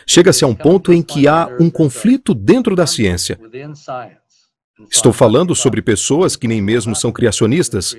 Chega-se 0.07 0.43
a 0.43 0.47
um 0.47 0.55
ponto 0.55 0.91
em 0.91 1.03
que 1.03 1.27
há 1.27 1.47
um 1.59 1.69
conflito 1.69 2.33
dentro 2.33 2.75
da 2.75 2.87
ciência. 2.87 3.39
Estou 4.89 5.13
falando 5.13 5.53
sobre 5.53 5.83
pessoas 5.83 6.35
que 6.35 6.47
nem 6.47 6.63
mesmo 6.63 6.95
são 6.95 7.11
criacionistas. 7.11 7.95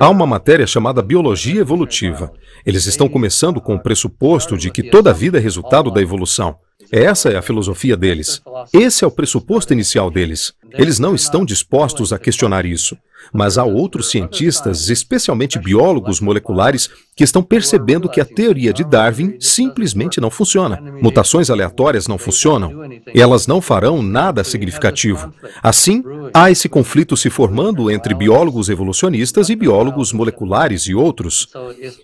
Há 0.00 0.08
uma 0.08 0.26
matéria 0.26 0.66
chamada 0.66 1.02
biologia 1.02 1.60
evolutiva. 1.60 2.32
Eles 2.64 2.86
estão 2.86 3.08
começando 3.08 3.60
com 3.60 3.74
o 3.74 3.82
pressuposto 3.82 4.56
de 4.56 4.70
que 4.70 4.82
toda 4.82 5.12
vida 5.12 5.38
é 5.38 5.40
resultado 5.40 5.90
da 5.90 6.00
evolução. 6.00 6.56
Essa 6.90 7.30
é 7.30 7.36
a 7.36 7.42
filosofia 7.42 7.96
deles. 7.96 8.42
Esse 8.72 9.04
é 9.04 9.06
o 9.06 9.10
pressuposto 9.10 9.72
inicial 9.72 10.10
deles. 10.10 10.52
Eles 10.72 10.98
não 10.98 11.14
estão 11.14 11.44
dispostos 11.44 12.12
a 12.12 12.18
questionar 12.18 12.66
isso. 12.66 12.96
Mas 13.32 13.58
há 13.58 13.64
outros 13.64 14.10
cientistas, 14.10 14.88
especialmente 14.88 15.58
biólogos 15.58 16.20
moleculares, 16.20 16.88
que 17.14 17.24
estão 17.24 17.42
percebendo 17.42 18.08
que 18.08 18.20
a 18.20 18.24
teoria 18.24 18.72
de 18.72 18.84
Darwin 18.84 19.36
simplesmente 19.38 20.20
não 20.20 20.30
funciona. 20.30 20.80
Mutações 21.02 21.50
aleatórias 21.50 22.08
não 22.08 22.16
funcionam. 22.16 22.72
Elas 23.14 23.46
não 23.46 23.60
farão 23.60 24.02
nada 24.02 24.42
significativo. 24.42 25.32
Assim, 25.62 26.02
há 26.32 26.50
esse 26.50 26.68
conflito 26.68 27.16
se 27.16 27.28
formando 27.28 27.90
entre 27.90 28.14
biólogos 28.14 28.68
evolucionistas 28.68 29.50
e 29.50 29.56
biólogos 29.56 30.12
moleculares 30.12 30.82
e 30.82 30.94
outros. 30.94 31.48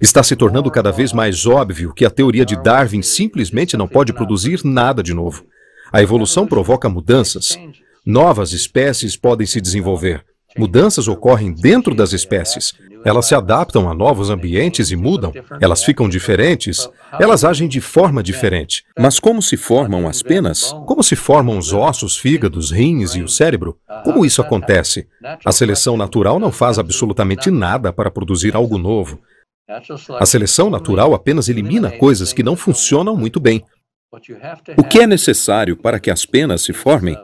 Está 0.00 0.22
se 0.22 0.36
tornando 0.36 0.70
cada 0.70 0.92
vez 0.92 1.12
mais 1.12 1.46
óbvio 1.46 1.94
que 1.94 2.04
a 2.04 2.10
teoria 2.10 2.44
de 2.44 2.56
Darwin 2.56 3.02
simplesmente 3.02 3.76
não 3.76 3.88
pode 3.88 4.12
produzir 4.12 4.60
nada 4.64 5.02
de 5.02 5.14
novo. 5.14 5.44
A 5.92 6.02
evolução 6.02 6.46
provoca 6.46 6.88
mudanças. 6.88 7.58
Novas 8.04 8.52
espécies 8.52 9.16
podem 9.16 9.46
se 9.46 9.60
desenvolver. 9.60 10.24
Mudanças 10.58 11.06
ocorrem 11.06 11.52
dentro 11.52 11.94
das 11.94 12.12
espécies. 12.12 12.72
Elas 13.04 13.26
se 13.26 13.34
adaptam 13.34 13.88
a 13.88 13.94
novos 13.94 14.28
ambientes 14.28 14.90
e 14.90 14.96
mudam. 14.96 15.32
Elas 15.60 15.84
ficam 15.84 16.08
diferentes. 16.08 16.88
Elas 17.18 17.44
agem 17.44 17.68
de 17.68 17.80
forma 17.80 18.22
diferente. 18.22 18.84
Mas 18.98 19.20
como 19.20 19.40
se 19.40 19.56
formam 19.56 20.08
as 20.08 20.22
penas? 20.22 20.74
Como 20.84 21.02
se 21.02 21.14
formam 21.14 21.58
os 21.58 21.72
ossos, 21.72 22.16
fígados, 22.16 22.70
rins 22.72 23.14
e 23.14 23.22
o 23.22 23.28
cérebro? 23.28 23.78
Como 24.02 24.26
isso 24.26 24.42
acontece? 24.42 25.06
A 25.44 25.52
seleção 25.52 25.96
natural 25.96 26.38
não 26.40 26.50
faz 26.50 26.78
absolutamente 26.78 27.50
nada 27.50 27.92
para 27.92 28.10
produzir 28.10 28.56
algo 28.56 28.78
novo. 28.78 29.20
A 30.18 30.26
seleção 30.26 30.70
natural 30.70 31.14
apenas 31.14 31.48
elimina 31.48 31.90
coisas 31.90 32.32
que 32.32 32.42
não 32.42 32.56
funcionam 32.56 33.14
muito 33.14 33.38
bem. 33.38 33.62
O 34.76 34.82
que 34.82 35.00
é 35.00 35.06
necessário 35.06 35.76
para 35.76 36.00
que 36.00 36.10
as 36.10 36.24
penas 36.24 36.62
se 36.62 36.72
formem 36.72 37.16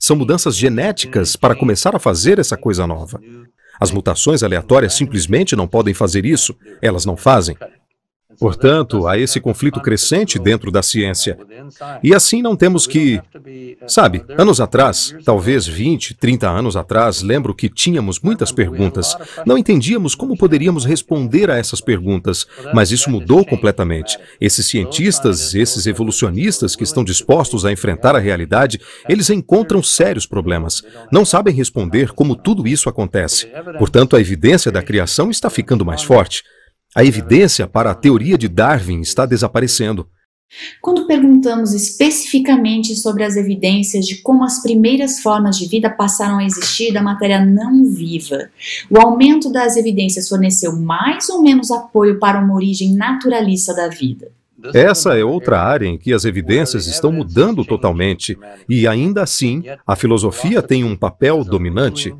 são 0.00 0.16
mudanças 0.16 0.56
genéticas 0.56 1.36
para 1.36 1.54
começar 1.54 1.94
a 1.94 1.98
fazer 1.98 2.38
essa 2.38 2.56
coisa 2.56 2.86
nova. 2.86 3.20
As 3.78 3.90
mutações 3.90 4.42
aleatórias 4.42 4.94
simplesmente 4.94 5.54
não 5.54 5.68
podem 5.68 5.92
fazer 5.92 6.24
isso, 6.24 6.56
elas 6.80 7.04
não 7.04 7.18
fazem. 7.18 7.54
Portanto, 8.40 9.06
há 9.06 9.18
esse 9.18 9.38
conflito 9.38 9.80
crescente 9.82 10.38
dentro 10.38 10.70
da 10.70 10.82
ciência. 10.82 11.36
E 12.02 12.14
assim 12.14 12.40
não 12.40 12.56
temos 12.56 12.86
que. 12.86 13.20
Sabe, 13.86 14.24
anos 14.38 14.62
atrás, 14.62 15.14
talvez 15.26 15.66
20, 15.66 16.14
30 16.14 16.48
anos 16.48 16.74
atrás, 16.74 17.20
lembro 17.20 17.54
que 17.54 17.68
tínhamos 17.68 18.18
muitas 18.20 18.50
perguntas. 18.50 19.14
Não 19.44 19.58
entendíamos 19.58 20.14
como 20.14 20.38
poderíamos 20.38 20.86
responder 20.86 21.50
a 21.50 21.58
essas 21.58 21.82
perguntas, 21.82 22.46
mas 22.72 22.90
isso 22.90 23.10
mudou 23.10 23.44
completamente. 23.44 24.18
Esses 24.40 24.64
cientistas, 24.66 25.54
esses 25.54 25.86
evolucionistas 25.86 26.74
que 26.74 26.84
estão 26.84 27.04
dispostos 27.04 27.66
a 27.66 27.72
enfrentar 27.72 28.16
a 28.16 28.20
realidade, 28.20 28.80
eles 29.06 29.28
encontram 29.28 29.82
sérios 29.82 30.24
problemas. 30.24 30.82
Não 31.12 31.26
sabem 31.26 31.54
responder 31.54 32.12
como 32.12 32.34
tudo 32.34 32.66
isso 32.66 32.88
acontece. 32.88 33.48
Portanto, 33.78 34.16
a 34.16 34.20
evidência 34.20 34.72
da 34.72 34.82
criação 34.82 35.30
está 35.30 35.50
ficando 35.50 35.84
mais 35.84 36.02
forte. 36.02 36.42
A 36.94 37.04
evidência 37.04 37.68
para 37.68 37.92
a 37.92 37.94
teoria 37.94 38.36
de 38.36 38.48
Darwin 38.48 39.00
está 39.00 39.24
desaparecendo. 39.24 40.08
Quando 40.82 41.06
perguntamos 41.06 41.72
especificamente 41.72 42.96
sobre 42.96 43.22
as 43.22 43.36
evidências 43.36 44.04
de 44.04 44.16
como 44.16 44.42
as 44.42 44.60
primeiras 44.60 45.20
formas 45.20 45.56
de 45.56 45.68
vida 45.68 45.88
passaram 45.88 46.38
a 46.38 46.44
existir 46.44 46.92
da 46.92 47.00
matéria 47.00 47.44
não 47.44 47.84
viva, 47.84 48.50
o 48.90 48.98
aumento 48.98 49.52
das 49.52 49.76
evidências 49.76 50.28
forneceu 50.28 50.74
mais 50.76 51.28
ou 51.28 51.40
menos 51.40 51.70
apoio 51.70 52.18
para 52.18 52.40
uma 52.40 52.54
origem 52.54 52.96
naturalista 52.96 53.72
da 53.72 53.86
vida. 53.86 54.32
Essa 54.74 55.16
é 55.16 55.24
outra 55.24 55.62
área 55.62 55.86
em 55.86 55.96
que 55.96 56.12
as 56.12 56.24
evidências 56.24 56.88
estão 56.88 57.12
mudando 57.12 57.64
totalmente, 57.64 58.36
e 58.68 58.88
ainda 58.88 59.22
assim, 59.22 59.62
a 59.86 59.94
filosofia 59.94 60.60
tem 60.60 60.82
um 60.82 60.96
papel 60.96 61.44
dominante. 61.44 62.12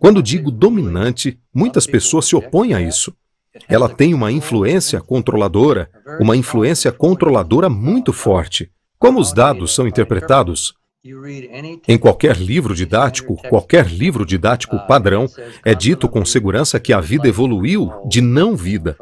Quando 0.00 0.20
digo 0.20 0.50
dominante, 0.50 1.38
muitas 1.54 1.86
pessoas 1.86 2.26
se 2.26 2.34
opõem 2.34 2.74
a 2.74 2.80
isso. 2.80 3.14
Ela 3.68 3.88
tem 3.88 4.12
uma 4.14 4.30
influência 4.30 5.00
controladora, 5.00 5.90
uma 6.20 6.36
influência 6.36 6.92
controladora 6.92 7.68
muito 7.68 8.12
forte. 8.12 8.70
Como 8.98 9.20
os 9.20 9.32
dados 9.32 9.74
são 9.74 9.86
interpretados? 9.86 10.74
Em 11.86 11.96
qualquer 11.96 12.36
livro 12.36 12.74
didático, 12.74 13.36
qualquer 13.48 13.86
livro 13.86 14.26
didático 14.26 14.78
padrão, 14.86 15.26
é 15.64 15.74
dito 15.74 16.08
com 16.08 16.24
segurança 16.24 16.80
que 16.80 16.92
a 16.92 17.00
vida 17.00 17.28
evoluiu 17.28 17.90
de 18.06 18.20
não 18.20 18.56
vida. 18.56 18.96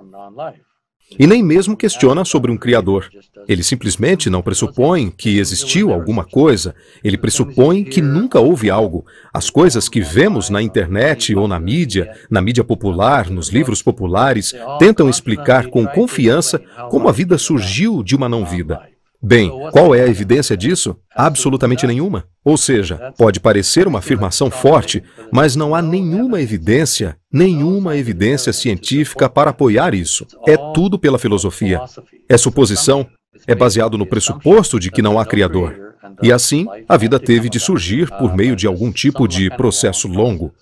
E 1.18 1.26
nem 1.26 1.42
mesmo 1.42 1.76
questiona 1.76 2.24
sobre 2.24 2.50
um 2.50 2.56
Criador. 2.56 3.08
Ele 3.48 3.62
simplesmente 3.62 4.28
não 4.28 4.42
pressupõe 4.42 5.10
que 5.10 5.38
existiu 5.38 5.92
alguma 5.92 6.24
coisa, 6.24 6.74
ele 7.02 7.16
pressupõe 7.16 7.84
que 7.84 8.02
nunca 8.02 8.40
houve 8.40 8.68
algo. 8.70 9.06
As 9.32 9.48
coisas 9.48 9.88
que 9.88 10.00
vemos 10.00 10.50
na 10.50 10.60
internet 10.60 11.34
ou 11.34 11.46
na 11.46 11.60
mídia, 11.60 12.12
na 12.28 12.42
mídia 12.42 12.64
popular, 12.64 13.30
nos 13.30 13.50
livros 13.50 13.82
populares, 13.82 14.52
tentam 14.78 15.08
explicar 15.08 15.68
com 15.68 15.86
confiança 15.86 16.58
como 16.90 17.08
a 17.08 17.12
vida 17.12 17.38
surgiu 17.38 18.02
de 18.02 18.16
uma 18.16 18.28
não-vida. 18.28 18.95
Bem, 19.22 19.50
qual 19.72 19.94
é 19.94 20.02
a 20.02 20.08
evidência 20.08 20.56
disso? 20.56 20.96
Absolutamente 21.14 21.86
nenhuma. 21.86 22.24
Ou 22.44 22.56
seja, 22.56 23.12
pode 23.16 23.40
parecer 23.40 23.88
uma 23.88 23.98
afirmação 23.98 24.50
forte, 24.50 25.02
mas 25.32 25.56
não 25.56 25.74
há 25.74 25.82
nenhuma 25.82 26.40
evidência, 26.40 27.16
nenhuma 27.32 27.96
evidência 27.96 28.52
científica 28.52 29.28
para 29.28 29.50
apoiar 29.50 29.94
isso. 29.94 30.26
É 30.46 30.56
tudo 30.72 30.98
pela 30.98 31.18
filosofia. 31.18 31.80
É 32.28 32.36
suposição, 32.36 33.06
é 33.46 33.54
baseado 33.54 33.98
no 33.98 34.06
pressuposto 34.06 34.78
de 34.78 34.90
que 34.90 35.02
não 35.02 35.18
há 35.18 35.24
Criador. 35.24 35.74
E 36.22 36.32
assim, 36.32 36.66
a 36.88 36.96
vida 36.96 37.18
teve 37.18 37.48
de 37.48 37.58
surgir 37.58 38.10
por 38.18 38.34
meio 38.34 38.54
de 38.54 38.66
algum 38.66 38.92
tipo 38.92 39.26
de 39.26 39.50
processo 39.50 40.06
longo. 40.06 40.54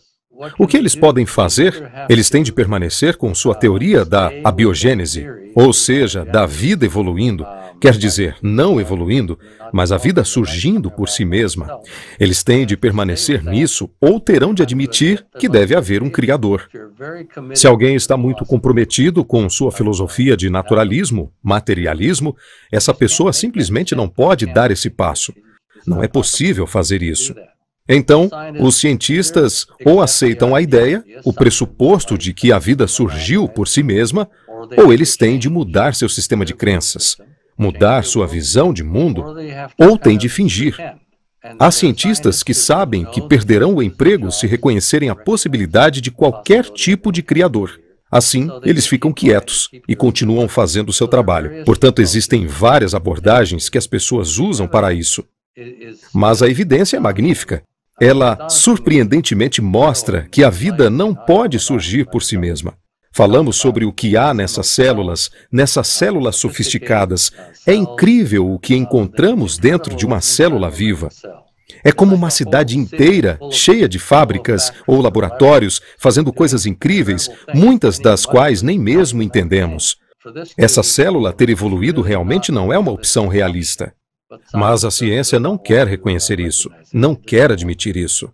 O 0.59 0.67
que 0.67 0.77
eles 0.77 0.97
podem 0.97 1.25
fazer? 1.25 1.91
Eles 2.09 2.29
têm 2.29 2.43
de 2.43 2.53
permanecer 2.53 3.17
com 3.17 3.35
sua 3.35 3.55
teoria 3.55 4.05
da 4.05 4.33
abiogênese, 4.43 5.27
ou 5.55 5.73
seja, 5.73 6.25
da 6.25 6.45
vida 6.45 6.85
evoluindo, 6.85 7.47
quer 7.81 7.97
dizer, 7.97 8.37
não 8.43 8.81
evoluindo, 8.81 9.39
mas 9.73 9.93
a 9.93 9.97
vida 9.97 10.25
surgindo 10.25 10.91
por 10.91 11.09
si 11.09 11.25
mesma. 11.25 11.79
Eles 12.19 12.43
têm 12.43 12.67
de 12.67 12.77
permanecer 12.77 13.45
nisso 13.45 13.89
ou 14.01 14.19
terão 14.19 14.53
de 14.53 14.63
admitir 14.63 15.25
que 15.39 15.49
deve 15.49 15.77
haver 15.77 16.03
um 16.03 16.11
Criador. 16.11 16.69
Se 17.55 17.67
alguém 17.67 17.95
está 17.95 18.17
muito 18.17 18.45
comprometido 18.45 19.25
com 19.25 19.49
sua 19.49 19.71
filosofia 19.71 20.37
de 20.37 20.51
naturalismo, 20.51 21.33
materialismo, 21.43 22.37
essa 22.73 22.93
pessoa 22.93 23.33
simplesmente 23.33 23.95
não 23.95 24.09
pode 24.09 24.47
dar 24.47 24.71
esse 24.71 24.91
passo. 24.91 25.33
Não 25.87 26.03
é 26.03 26.09
possível 26.09 26.67
fazer 26.67 27.03
isso. 27.03 27.35
Então, 27.89 28.31
os 28.61 28.77
cientistas 28.77 29.67
ou 29.85 30.01
aceitam 30.01 30.55
a 30.55 30.63
ideia, 30.63 31.05
o 31.23 31.35
pressuposto 31.35 32.17
de 32.17 32.33
que 32.33 32.51
a 32.51 32.59
vida 32.59 32.87
surgiu 32.87 33.47
por 33.47 33.69
si 33.69 33.83
mesma, 33.83 34.29
ou 34.77 34.91
eles 34.91 35.17
têm 35.17 35.39
de 35.39 35.51
mudar 35.51 35.95
seu 35.95 36.09
sistema 36.09 36.47
de 36.47 36.55
crenças, 36.55 37.17
mudar 37.59 38.03
sua 38.05 38.27
visão 38.27 38.73
de 38.73 38.83
mundo, 38.83 39.25
ou 39.79 39.99
têm 39.99 40.17
de 40.17 40.31
fingir. 40.31 40.77
Há 41.59 41.71
cientistas 41.71 42.43
que 42.43 42.55
sabem 42.55 43.05
que 43.05 43.21
perderão 43.21 43.75
o 43.75 43.83
emprego 43.83 44.33
se 44.33 44.47
reconhecerem 44.47 45.11
a 45.11 45.15
possibilidade 45.15 46.01
de 46.01 46.11
qualquer 46.11 46.65
tipo 46.65 47.13
de 47.13 47.23
criador. 47.23 47.79
Assim, 48.11 48.49
eles 48.63 48.87
ficam 48.87 49.13
quietos 49.13 49.69
e 49.87 49.95
continuam 49.95 50.49
fazendo 50.49 50.89
o 50.89 50.93
seu 50.93 51.07
trabalho. 51.07 51.65
Portanto, 51.67 52.01
existem 52.01 52.47
várias 52.47 52.95
abordagens 52.95 53.69
que 53.69 53.77
as 53.77 53.87
pessoas 53.87 54.39
usam 54.39 54.67
para 54.67 54.95
isso. 54.95 55.23
Mas 56.15 56.43
a 56.43 56.49
evidência 56.49 56.97
é 56.97 57.01
magnífica. 57.01 57.63
Ela 58.01 58.49
surpreendentemente 58.49 59.63
mostra 59.63 60.27
que 60.31 60.43
a 60.43 60.51
vida 60.51 60.91
não 60.91 61.15
pode 61.15 61.59
surgir 61.59 62.07
por 62.07 62.23
si 62.23 62.37
mesma. 62.37 62.75
Falamos 63.13 63.57
sobre 63.57 63.85
o 63.85 63.93
que 63.93 64.17
há 64.17 64.35
nessas 64.35 64.67
células, 64.67 65.31
nessas 65.51 65.87
células 65.87 66.35
sofisticadas. 66.35 67.31
É 67.65 67.73
incrível 67.73 68.53
o 68.53 68.59
que 68.59 68.75
encontramos 68.75 69.57
dentro 69.57 69.95
de 69.95 70.05
uma 70.05 70.21
célula 70.21 70.69
viva. 70.69 71.09
É 71.85 71.93
como 71.93 72.17
uma 72.17 72.31
cidade 72.31 72.77
inteira, 72.77 73.39
cheia 73.53 73.89
de 73.89 74.01
fábricas 74.01 74.73
ou 74.85 75.01
laboratórios, 75.01 75.81
fazendo 75.97 76.33
coisas 76.33 76.67
incríveis, 76.67 77.31
muitas 77.55 78.01
das 78.01 78.27
quais 78.27 78.63
nem 78.63 78.79
mesmo 78.79 79.23
entendemos. 79.23 79.97
Essa 80.59 80.83
célula 80.83 81.33
ter 81.33 81.51
evoluído 81.51 82.03
realmente 82.03 82.51
não 82.51 82.73
é 82.73 82.79
uma 82.79 82.91
opção 82.91 83.29
realista. 83.29 83.95
Mas 84.53 84.85
a 84.85 84.91
ciência 84.91 85.39
não 85.39 85.57
quer 85.57 85.87
reconhecer 85.87 86.41
isso, 86.41 86.71
não 86.93 87.15
quer 87.15 87.53
admitir 87.53 87.97
isso. 87.97 88.31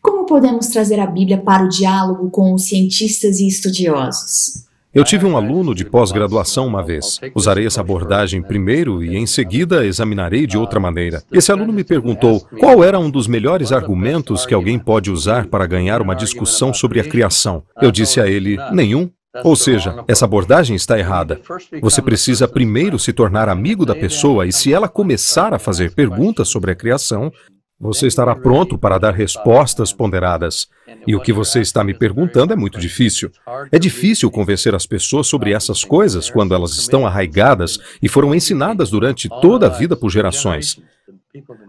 Como 0.00 0.26
podemos 0.26 0.66
trazer 0.66 0.98
a 0.98 1.06
Bíblia 1.06 1.38
para 1.38 1.64
o 1.64 1.68
diálogo 1.68 2.30
com 2.30 2.52
os 2.52 2.64
cientistas 2.64 3.38
e 3.38 3.46
estudiosos? 3.46 4.66
Eu 4.94 5.04
tive 5.04 5.24
um 5.24 5.38
aluno 5.38 5.74
de 5.74 5.86
pós-graduação 5.86 6.66
uma 6.66 6.82
vez. 6.82 7.18
Usarei 7.34 7.66
essa 7.66 7.80
abordagem 7.80 8.42
primeiro 8.42 9.02
e 9.02 9.16
em 9.16 9.26
seguida 9.26 9.86
examinarei 9.86 10.46
de 10.46 10.58
outra 10.58 10.78
maneira. 10.78 11.22
Esse 11.32 11.50
aluno 11.50 11.72
me 11.72 11.82
perguntou 11.82 12.46
qual 12.60 12.84
era 12.84 12.98
um 12.98 13.10
dos 13.10 13.26
melhores 13.26 13.72
argumentos 13.72 14.44
que 14.44 14.52
alguém 14.52 14.78
pode 14.78 15.10
usar 15.10 15.46
para 15.46 15.66
ganhar 15.66 16.02
uma 16.02 16.14
discussão 16.14 16.74
sobre 16.74 17.00
a 17.00 17.04
criação. 17.04 17.62
Eu 17.80 17.90
disse 17.90 18.20
a 18.20 18.26
ele: 18.26 18.58
nenhum. 18.70 19.08
Ou 19.44 19.56
seja, 19.56 20.04
essa 20.06 20.26
abordagem 20.26 20.76
está 20.76 20.98
errada. 20.98 21.40
Você 21.80 22.02
precisa 22.02 22.46
primeiro 22.46 22.98
se 22.98 23.12
tornar 23.12 23.48
amigo 23.48 23.86
da 23.86 23.94
pessoa 23.94 24.46
e, 24.46 24.52
se 24.52 24.72
ela 24.72 24.88
começar 24.88 25.54
a 25.54 25.58
fazer 25.58 25.94
perguntas 25.94 26.48
sobre 26.48 26.70
a 26.70 26.74
criação, 26.74 27.32
você 27.80 28.06
estará 28.06 28.36
pronto 28.36 28.78
para 28.78 28.98
dar 28.98 29.12
respostas 29.12 29.92
ponderadas. 29.92 30.68
E 31.06 31.16
o 31.16 31.20
que 31.20 31.32
você 31.32 31.60
está 31.60 31.82
me 31.82 31.94
perguntando 31.94 32.52
é 32.52 32.56
muito 32.56 32.78
difícil. 32.78 33.30
É 33.72 33.78
difícil 33.78 34.30
convencer 34.30 34.74
as 34.74 34.86
pessoas 34.86 35.26
sobre 35.26 35.52
essas 35.52 35.82
coisas 35.82 36.30
quando 36.30 36.54
elas 36.54 36.74
estão 36.74 37.06
arraigadas 37.06 37.78
e 38.00 38.08
foram 38.08 38.34
ensinadas 38.34 38.90
durante 38.90 39.28
toda 39.40 39.66
a 39.66 39.70
vida 39.70 39.96
por 39.96 40.10
gerações. 40.10 40.80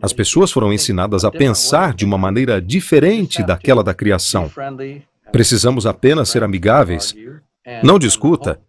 As 0.01 0.13
pessoas 0.13 0.51
foram 0.51 0.71
ensinadas 0.71 1.23
a 1.23 1.31
pensar 1.31 1.93
de 1.95 2.05
uma 2.05 2.17
maneira 2.17 2.61
diferente 2.61 3.41
daquela 3.41 3.83
da 3.83 3.93
criação. 3.93 4.51
Precisamos 5.31 5.87
apenas 5.87 6.29
ser 6.29 6.43
amigáveis, 6.43 7.15
não 7.83 7.97
discuta. 7.97 8.59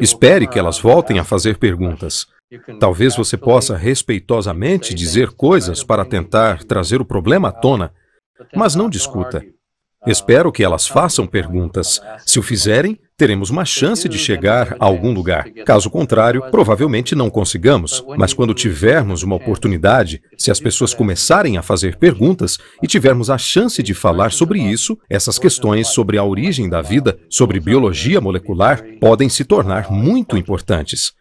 Espere 0.00 0.46
que 0.46 0.58
elas 0.58 0.78
voltem 0.78 1.18
a 1.18 1.24
fazer 1.24 1.58
perguntas. 1.58 2.26
Talvez 2.78 3.16
você 3.16 3.36
possa 3.36 3.76
respeitosamente 3.76 4.94
dizer 4.94 5.32
coisas 5.32 5.82
para 5.82 6.04
tentar 6.04 6.62
trazer 6.64 7.00
o 7.00 7.04
problema 7.04 7.48
à 7.48 7.52
tona, 7.52 7.92
mas 8.54 8.74
não 8.74 8.88
discuta. 8.88 9.44
Espero 10.06 10.52
que 10.52 10.62
elas 10.62 10.86
façam 10.86 11.26
perguntas. 11.26 12.00
Se 12.26 12.38
o 12.38 12.42
fizerem, 12.42 12.98
teremos 13.16 13.48
uma 13.48 13.64
chance 13.64 14.08
de 14.08 14.18
chegar 14.18 14.76
a 14.78 14.84
algum 14.84 15.12
lugar. 15.12 15.48
Caso 15.64 15.88
contrário, 15.88 16.42
provavelmente 16.50 17.14
não 17.14 17.30
consigamos. 17.30 18.04
Mas 18.18 18.32
quando 18.34 18.52
tivermos 18.52 19.22
uma 19.22 19.36
oportunidade, 19.36 20.20
se 20.36 20.50
as 20.50 20.60
pessoas 20.60 20.92
começarem 20.92 21.56
a 21.56 21.62
fazer 21.62 21.96
perguntas 21.96 22.58
e 22.82 22.86
tivermos 22.86 23.30
a 23.30 23.38
chance 23.38 23.82
de 23.82 23.94
falar 23.94 24.32
sobre 24.32 24.60
isso, 24.60 24.98
essas 25.08 25.38
questões 25.38 25.88
sobre 25.88 26.18
a 26.18 26.24
origem 26.24 26.68
da 26.68 26.82
vida, 26.82 27.18
sobre 27.30 27.60
biologia 27.60 28.20
molecular, 28.20 28.82
podem 29.00 29.28
se 29.28 29.44
tornar 29.44 29.90
muito 29.90 30.36
importantes. 30.36 31.12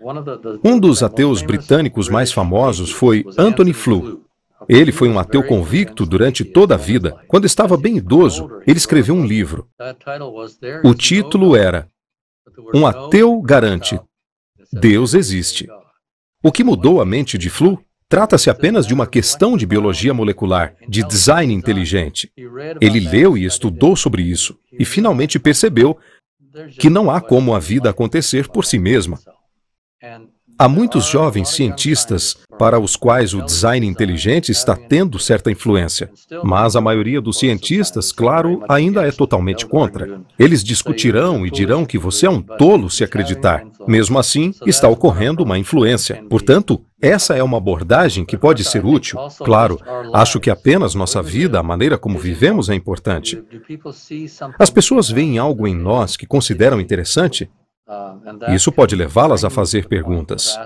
Um 0.63 0.80
dos 0.80 1.04
ateus 1.04 1.41
britânicos 1.41 2.10
mais 2.10 2.32
famosos 2.32 2.91
foi 2.91 3.24
Anthony 3.38 3.74
Flew. 3.74 4.24
Ele 4.67 4.91
foi 4.91 5.10
um 5.10 5.19
ateu 5.19 5.43
convicto 5.43 6.06
durante 6.06 6.43
toda 6.43 6.76
a 6.76 6.78
vida. 6.78 7.17
Quando 7.28 7.45
estava 7.45 7.78
bem 7.78 7.97
idoso, 7.97 8.49
ele 8.65 8.78
escreveu 8.78 9.15
um 9.15 9.26
livro. 9.26 9.67
O 10.84 10.93
título 10.93 11.56
era 11.56 11.88
Um 12.73 12.86
ateu 12.86 13.41
garante: 13.41 13.99
Deus 14.71 15.13
existe. 15.13 15.67
O 16.43 16.52
que 16.52 16.63
mudou 16.63 17.02
a 17.02 17.06
mente 17.06 17.38
de 17.38 17.49
Flu 17.49 17.80
trata-se 18.10 18.49
apenas 18.49 18.86
de 18.86 18.93
uma 18.93 19.08
questão 19.08 19.58
de 19.58 19.65
biologia 19.65 20.13
molecular, 20.13 20.76
de 20.88 21.04
design 21.04 21.52
inteligente. 21.54 22.32
Ele 22.80 22.99
leu 22.99 23.38
e 23.38 23.45
estudou 23.45 23.95
sobre 23.95 24.21
isso 24.21 24.60
e 24.71 24.86
finalmente 24.86 25.39
percebeu 25.39 25.97
que 26.80 26.89
não 26.89 27.10
há 27.10 27.19
como 27.19 27.56
a 27.56 27.60
vida 27.60 27.89
acontecer 27.89 28.47
por 28.49 28.65
si 28.65 28.78
mesma. 28.78 29.19
Há 30.63 30.69
muitos 30.69 31.08
jovens 31.08 31.49
cientistas 31.49 32.38
para 32.58 32.80
os 32.80 32.95
quais 32.95 33.34
o 33.34 33.41
design 33.41 33.86
inteligente 33.86 34.49
está 34.49 34.78
tendo 34.78 35.19
certa 35.19 35.52
influência. 35.52 36.10
Mas 36.41 36.78
a 36.78 36.80
maioria 36.80 37.19
dos 37.19 37.38
cientistas, 37.38 38.13
claro, 38.13 38.63
ainda 38.69 39.06
é 39.06 39.12
totalmente 39.12 39.65
contra. 39.65 40.21
Eles 40.39 40.63
discutirão 40.63 41.45
e 41.45 41.52
dirão 41.52 41.86
que 41.86 41.97
você 41.97 42.28
é 42.28 42.30
um 42.30 42.41
tolo 42.41 42.89
se 42.89 43.04
acreditar. 43.04 43.65
Mesmo 43.86 44.17
assim, 44.17 44.54
está 44.65 44.88
ocorrendo 44.88 45.43
uma 45.43 45.58
influência. 45.58 46.23
Portanto, 46.30 46.82
essa 47.02 47.36
é 47.36 47.43
uma 47.43 47.58
abordagem 47.58 48.23
que 48.23 48.38
pode 48.38 48.63
ser 48.63 48.86
útil. 48.86 49.19
Claro, 49.39 49.78
acho 50.13 50.39
que 50.39 50.49
apenas 50.49 50.95
nossa 50.95 51.21
vida, 51.21 51.60
a 51.60 51.63
maneira 51.63 51.97
como 51.97 52.17
vivemos, 52.17 52.69
é 52.69 52.73
importante. 52.73 53.43
As 54.58 54.69
pessoas 54.69 55.10
veem 55.10 55.38
algo 55.38 55.67
em 55.67 55.76
nós 55.76 56.15
que 56.15 56.26
consideram 56.26 56.80
interessante? 56.80 57.49
Isso 58.50 58.72
pode 58.72 58.96
levá-las 58.96 59.44
a 59.44 59.50
fazer 59.50 59.88
perguntas. 59.88 60.58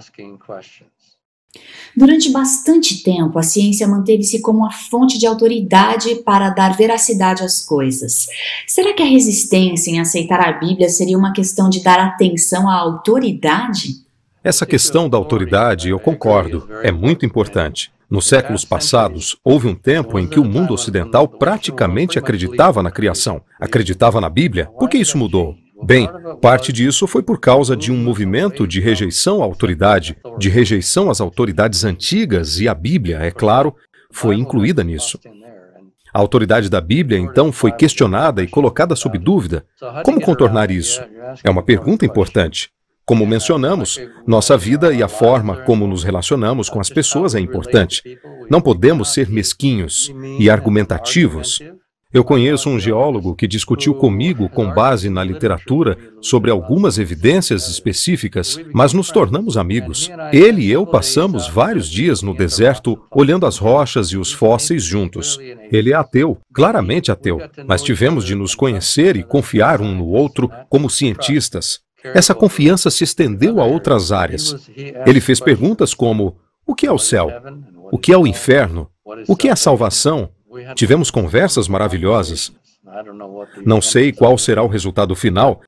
Durante 1.95 2.29
bastante 2.31 3.01
tempo, 3.01 3.39
a 3.39 3.43
ciência 3.43 3.87
manteve-se 3.87 4.41
como 4.41 4.65
a 4.65 4.71
fonte 4.71 5.17
de 5.17 5.25
autoridade 5.25 6.15
para 6.23 6.49
dar 6.49 6.75
veracidade 6.77 7.43
às 7.43 7.65
coisas. 7.65 8.27
Será 8.67 8.93
que 8.93 9.01
a 9.01 9.07
resistência 9.07 9.89
em 9.89 9.99
aceitar 9.99 10.39
a 10.39 10.53
Bíblia 10.53 10.89
seria 10.89 11.17
uma 11.17 11.33
questão 11.33 11.69
de 11.69 11.81
dar 11.81 11.99
atenção 11.99 12.69
à 12.69 12.75
autoridade? 12.75 14.05
Essa 14.43 14.65
questão 14.65 15.09
da 15.09 15.17
autoridade, 15.17 15.89
eu 15.89 15.99
concordo, 15.99 16.69
é 16.83 16.91
muito 16.91 17.25
importante. 17.25 17.91
Nos 18.09 18.27
séculos 18.27 18.63
passados, 18.63 19.35
houve 19.43 19.67
um 19.67 19.75
tempo 19.75 20.17
em 20.17 20.25
que 20.25 20.39
o 20.39 20.45
mundo 20.45 20.73
ocidental 20.73 21.27
praticamente 21.27 22.17
acreditava 22.17 22.81
na 22.81 22.89
criação, 22.89 23.41
acreditava 23.59 24.21
na 24.21 24.29
Bíblia. 24.29 24.67
Por 24.79 24.87
que 24.87 24.97
isso 24.97 25.17
mudou? 25.17 25.57
Bem, 25.83 26.09
parte 26.41 26.73
disso 26.73 27.07
foi 27.07 27.21
por 27.21 27.39
causa 27.39 27.75
de 27.75 27.91
um 27.91 27.97
movimento 27.97 28.67
de 28.67 28.79
rejeição 28.79 29.41
à 29.41 29.45
autoridade, 29.45 30.17
de 30.37 30.49
rejeição 30.49 31.09
às 31.09 31.21
autoridades 31.21 31.83
antigas 31.83 32.59
e 32.59 32.67
a 32.67 32.73
Bíblia, 32.73 33.19
é 33.19 33.31
claro, 33.31 33.75
foi 34.11 34.35
incluída 34.35 34.83
nisso. 34.83 35.19
A 36.13 36.19
autoridade 36.19 36.69
da 36.69 36.81
Bíblia, 36.81 37.19
então, 37.19 37.51
foi 37.51 37.71
questionada 37.71 38.41
e 38.41 38.47
colocada 38.47 38.95
sob 38.95 39.17
dúvida. 39.17 39.65
Como 40.03 40.21
contornar 40.21 40.71
isso? 40.71 41.01
É 41.43 41.49
uma 41.49 41.61
pergunta 41.61 42.05
importante. 42.05 42.71
Como 43.05 43.25
mencionamos, 43.25 43.99
nossa 44.25 44.57
vida 44.57 44.93
e 44.93 45.01
a 45.01 45.07
forma 45.07 45.57
como 45.57 45.87
nos 45.87 46.03
relacionamos 46.03 46.69
com 46.69 46.79
as 46.79 46.89
pessoas 46.89 47.35
é 47.35 47.39
importante. 47.39 48.19
Não 48.49 48.59
podemos 48.59 49.13
ser 49.13 49.29
mesquinhos 49.29 50.11
e 50.39 50.49
argumentativos. 50.49 51.61
Eu 52.13 52.23
conheço 52.23 52.69
um 52.69 52.79
geólogo 52.79 53.35
que 53.35 53.45
discutiu 53.45 53.93
comigo, 53.93 54.47
com 54.47 54.73
base 54.73 55.09
na 55.09 55.21
literatura, 55.25 55.97
sobre 56.21 56.49
algumas 56.49 56.97
evidências 56.97 57.67
específicas, 57.67 58.57
mas 58.73 58.93
nos 58.93 59.11
tornamos 59.11 59.57
amigos. 59.57 60.09
Ele 60.31 60.63
e 60.63 60.71
eu 60.71 60.85
passamos 60.85 61.49
vários 61.49 61.89
dias 61.89 62.21
no 62.21 62.33
deserto 62.33 62.97
olhando 63.11 63.45
as 63.45 63.57
rochas 63.57 64.07
e 64.07 64.17
os 64.17 64.31
fósseis 64.31 64.83
juntos. 64.83 65.37
Ele 65.69 65.91
é 65.91 65.95
ateu, 65.95 66.37
claramente 66.53 67.11
ateu, 67.11 67.41
mas 67.67 67.83
tivemos 67.83 68.23
de 68.23 68.35
nos 68.35 68.55
conhecer 68.55 69.17
e 69.17 69.23
confiar 69.23 69.81
um 69.81 69.93
no 69.93 70.07
outro 70.07 70.49
como 70.69 70.89
cientistas. 70.89 71.81
Essa 72.13 72.33
confiança 72.33 72.89
se 72.89 73.03
estendeu 73.03 73.59
a 73.59 73.65
outras 73.65 74.13
áreas. 74.13 74.55
Ele 75.05 75.19
fez 75.19 75.41
perguntas 75.41 75.93
como: 75.93 76.37
o 76.65 76.73
que 76.73 76.87
é 76.87 76.91
o 76.91 76.97
céu? 76.97 77.29
O 77.91 77.97
que 77.97 78.13
é 78.13 78.17
o 78.17 78.25
inferno? 78.25 78.89
O 79.27 79.35
que 79.35 79.49
é 79.49 79.51
a 79.51 79.57
salvação? 79.57 80.29
Tivemos 80.75 81.11
conversas 81.11 81.67
maravilhosas. 81.67 82.51
Não 83.65 83.81
sei 83.81 84.11
qual 84.11 84.37
será 84.37 84.63
o 84.63 84.67
resultado 84.67 85.15
final, 85.15 85.61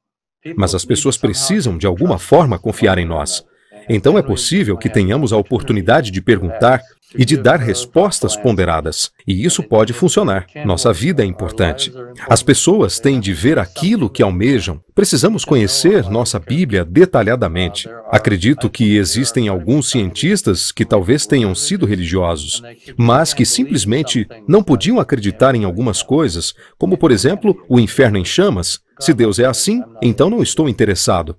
mas 0.56 0.74
as 0.74 0.86
pessoas 0.86 1.18
precisam 1.18 1.78
de 1.78 1.86
alguma 1.86 2.18
forma 2.18 2.60
confiar 2.60 2.98
em 2.98 3.06
nós. 3.06 3.46
Então 3.88 4.18
é 4.18 4.22
possível 4.22 4.78
que 4.78 4.90
tenhamos 4.90 5.34
a 5.34 5.38
oportunidade 5.38 6.12
de 6.12 6.22
perguntar 6.22 6.82
e 7.16 7.26
de 7.26 7.38
dar 7.38 7.60
respostas 7.60 8.36
ponderadas. 8.36 9.12
E 9.28 9.46
isso 9.46 9.64
pode 9.64 9.94
funcionar. 9.94 10.46
Nossa 10.66 10.94
vida 10.94 11.24
é 11.24 11.26
importante. 11.26 11.92
As 12.30 12.44
pessoas 12.44 13.00
têm 13.00 13.20
de 13.20 13.34
ver 13.34 13.58
aquilo 13.58 14.10
que 14.10 14.24
almejam. 14.24 14.82
Precisamos 14.94 15.46
conhecer 15.46 16.10
nossa 16.10 16.40
Bíblia 16.40 16.84
detalhadamente. 16.84 17.90
Acredito 18.12 18.70
que 18.70 18.98
existem 18.98 19.48
alguns 19.48 19.90
cientistas 19.90 20.72
que 20.72 20.86
talvez 20.86 21.26
tenham 21.26 21.56
sido 21.56 21.86
religiosos, 21.86 22.62
mas 22.98 23.34
que 23.34 23.46
simplesmente 23.46 24.28
não 24.48 24.62
podiam 24.62 25.00
acreditar 25.00 25.56
em 25.56 25.64
algumas 25.64 26.04
coisas, 26.04 26.54
como, 26.78 26.98
por 26.98 27.12
exemplo, 27.12 27.64
o 27.70 27.80
inferno 27.80 28.18
em 28.18 28.26
chamas. 28.26 28.80
Se 29.00 29.14
Deus 29.14 29.40
é 29.40 29.46
assim, 29.46 29.82
então 30.02 30.30
não 30.30 30.44
estou 30.44 30.68
interessado. 30.68 31.38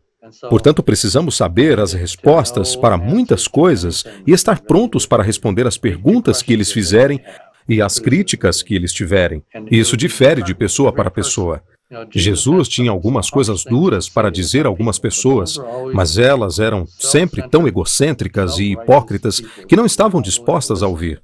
Portanto, 0.48 0.82
precisamos 0.82 1.36
saber 1.36 1.80
as 1.80 1.92
respostas 1.92 2.76
para 2.76 2.96
muitas 2.96 3.46
coisas 3.48 4.04
e 4.26 4.32
estar 4.32 4.60
prontos 4.60 5.06
para 5.06 5.22
responder 5.22 5.66
as 5.66 5.76
perguntas 5.76 6.42
que 6.42 6.52
eles 6.52 6.72
fizerem 6.72 7.20
e 7.68 7.80
as 7.80 7.98
críticas 7.98 8.62
que 8.62 8.74
eles 8.74 8.92
tiverem. 8.92 9.42
Isso 9.70 9.96
difere 9.96 10.42
de 10.42 10.54
pessoa 10.54 10.92
para 10.92 11.10
pessoa. 11.10 11.62
Jesus 12.10 12.68
tinha 12.68 12.90
algumas 12.90 13.28
coisas 13.30 13.64
duras 13.64 14.08
para 14.08 14.30
dizer 14.30 14.64
a 14.64 14.68
algumas 14.68 14.98
pessoas, 14.98 15.56
mas 15.92 16.18
elas 16.18 16.60
eram 16.60 16.86
sempre 16.86 17.48
tão 17.48 17.66
egocêntricas 17.66 18.58
e 18.58 18.72
hipócritas 18.72 19.40
que 19.66 19.76
não 19.76 19.84
estavam 19.84 20.22
dispostas 20.22 20.82
a 20.82 20.86
ouvir. 20.86 21.20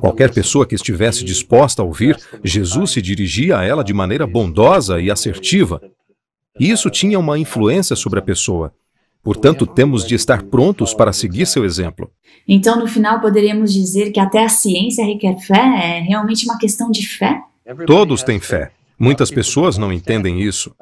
Qualquer 0.00 0.32
pessoa 0.32 0.66
que 0.66 0.74
estivesse 0.74 1.24
disposta 1.24 1.80
a 1.80 1.84
ouvir, 1.84 2.18
Jesus 2.42 2.90
se 2.90 3.00
dirigia 3.00 3.58
a 3.58 3.64
ela 3.64 3.84
de 3.84 3.94
maneira 3.94 4.26
bondosa 4.26 5.00
e 5.00 5.10
assertiva. 5.10 5.80
E 6.58 6.70
isso 6.70 6.90
tinha 6.90 7.18
uma 7.18 7.38
influência 7.38 7.94
sobre 7.94 8.18
a 8.18 8.22
pessoa. 8.22 8.72
Portanto, 9.22 9.66
temos 9.66 10.06
de 10.06 10.14
estar 10.14 10.44
prontos 10.44 10.94
para 10.94 11.12
seguir 11.12 11.46
seu 11.46 11.64
exemplo. 11.64 12.10
Então, 12.46 12.78
no 12.78 12.86
final, 12.86 13.20
poderíamos 13.20 13.72
dizer 13.72 14.12
que 14.12 14.20
até 14.20 14.44
a 14.44 14.48
ciência 14.48 15.04
requer 15.04 15.36
fé? 15.40 15.56
É 15.56 16.00
realmente 16.00 16.44
uma 16.44 16.58
questão 16.58 16.90
de 16.90 17.06
fé? 17.06 17.40
Todos 17.86 18.22
têm 18.22 18.38
fé. 18.38 18.70
Muitas 18.98 19.30
pessoas 19.30 19.76
não 19.76 19.92
entendem 19.92 20.40
isso. 20.40 20.72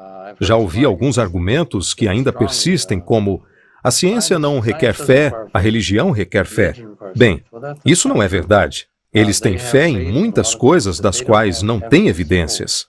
Já 0.41 0.57
ouvi 0.57 0.85
alguns 0.85 1.19
argumentos 1.19 1.95
que 1.95 2.07
ainda 2.07 2.33
persistem, 2.33 3.01
como 3.01 3.43
a 3.83 3.91
ciência 3.91 4.39
não 4.39 4.61
requer 4.61 4.93
fé, 4.93 5.33
a 5.53 5.59
religião 5.59 6.11
requer 6.11 6.47
fé. 6.47 6.75
Bem, 7.17 7.43
isso 7.85 8.09
não 8.09 8.23
é 8.23 8.29
verdade. 8.29 8.87
Eles 9.13 9.41
têm 9.41 9.59
fé 9.59 9.89
em 9.89 10.13
muitas 10.13 10.55
coisas 10.55 11.01
das 11.01 11.21
quais 11.21 11.63
não 11.63 11.81
têm 11.81 12.09
evidências. 12.09 12.87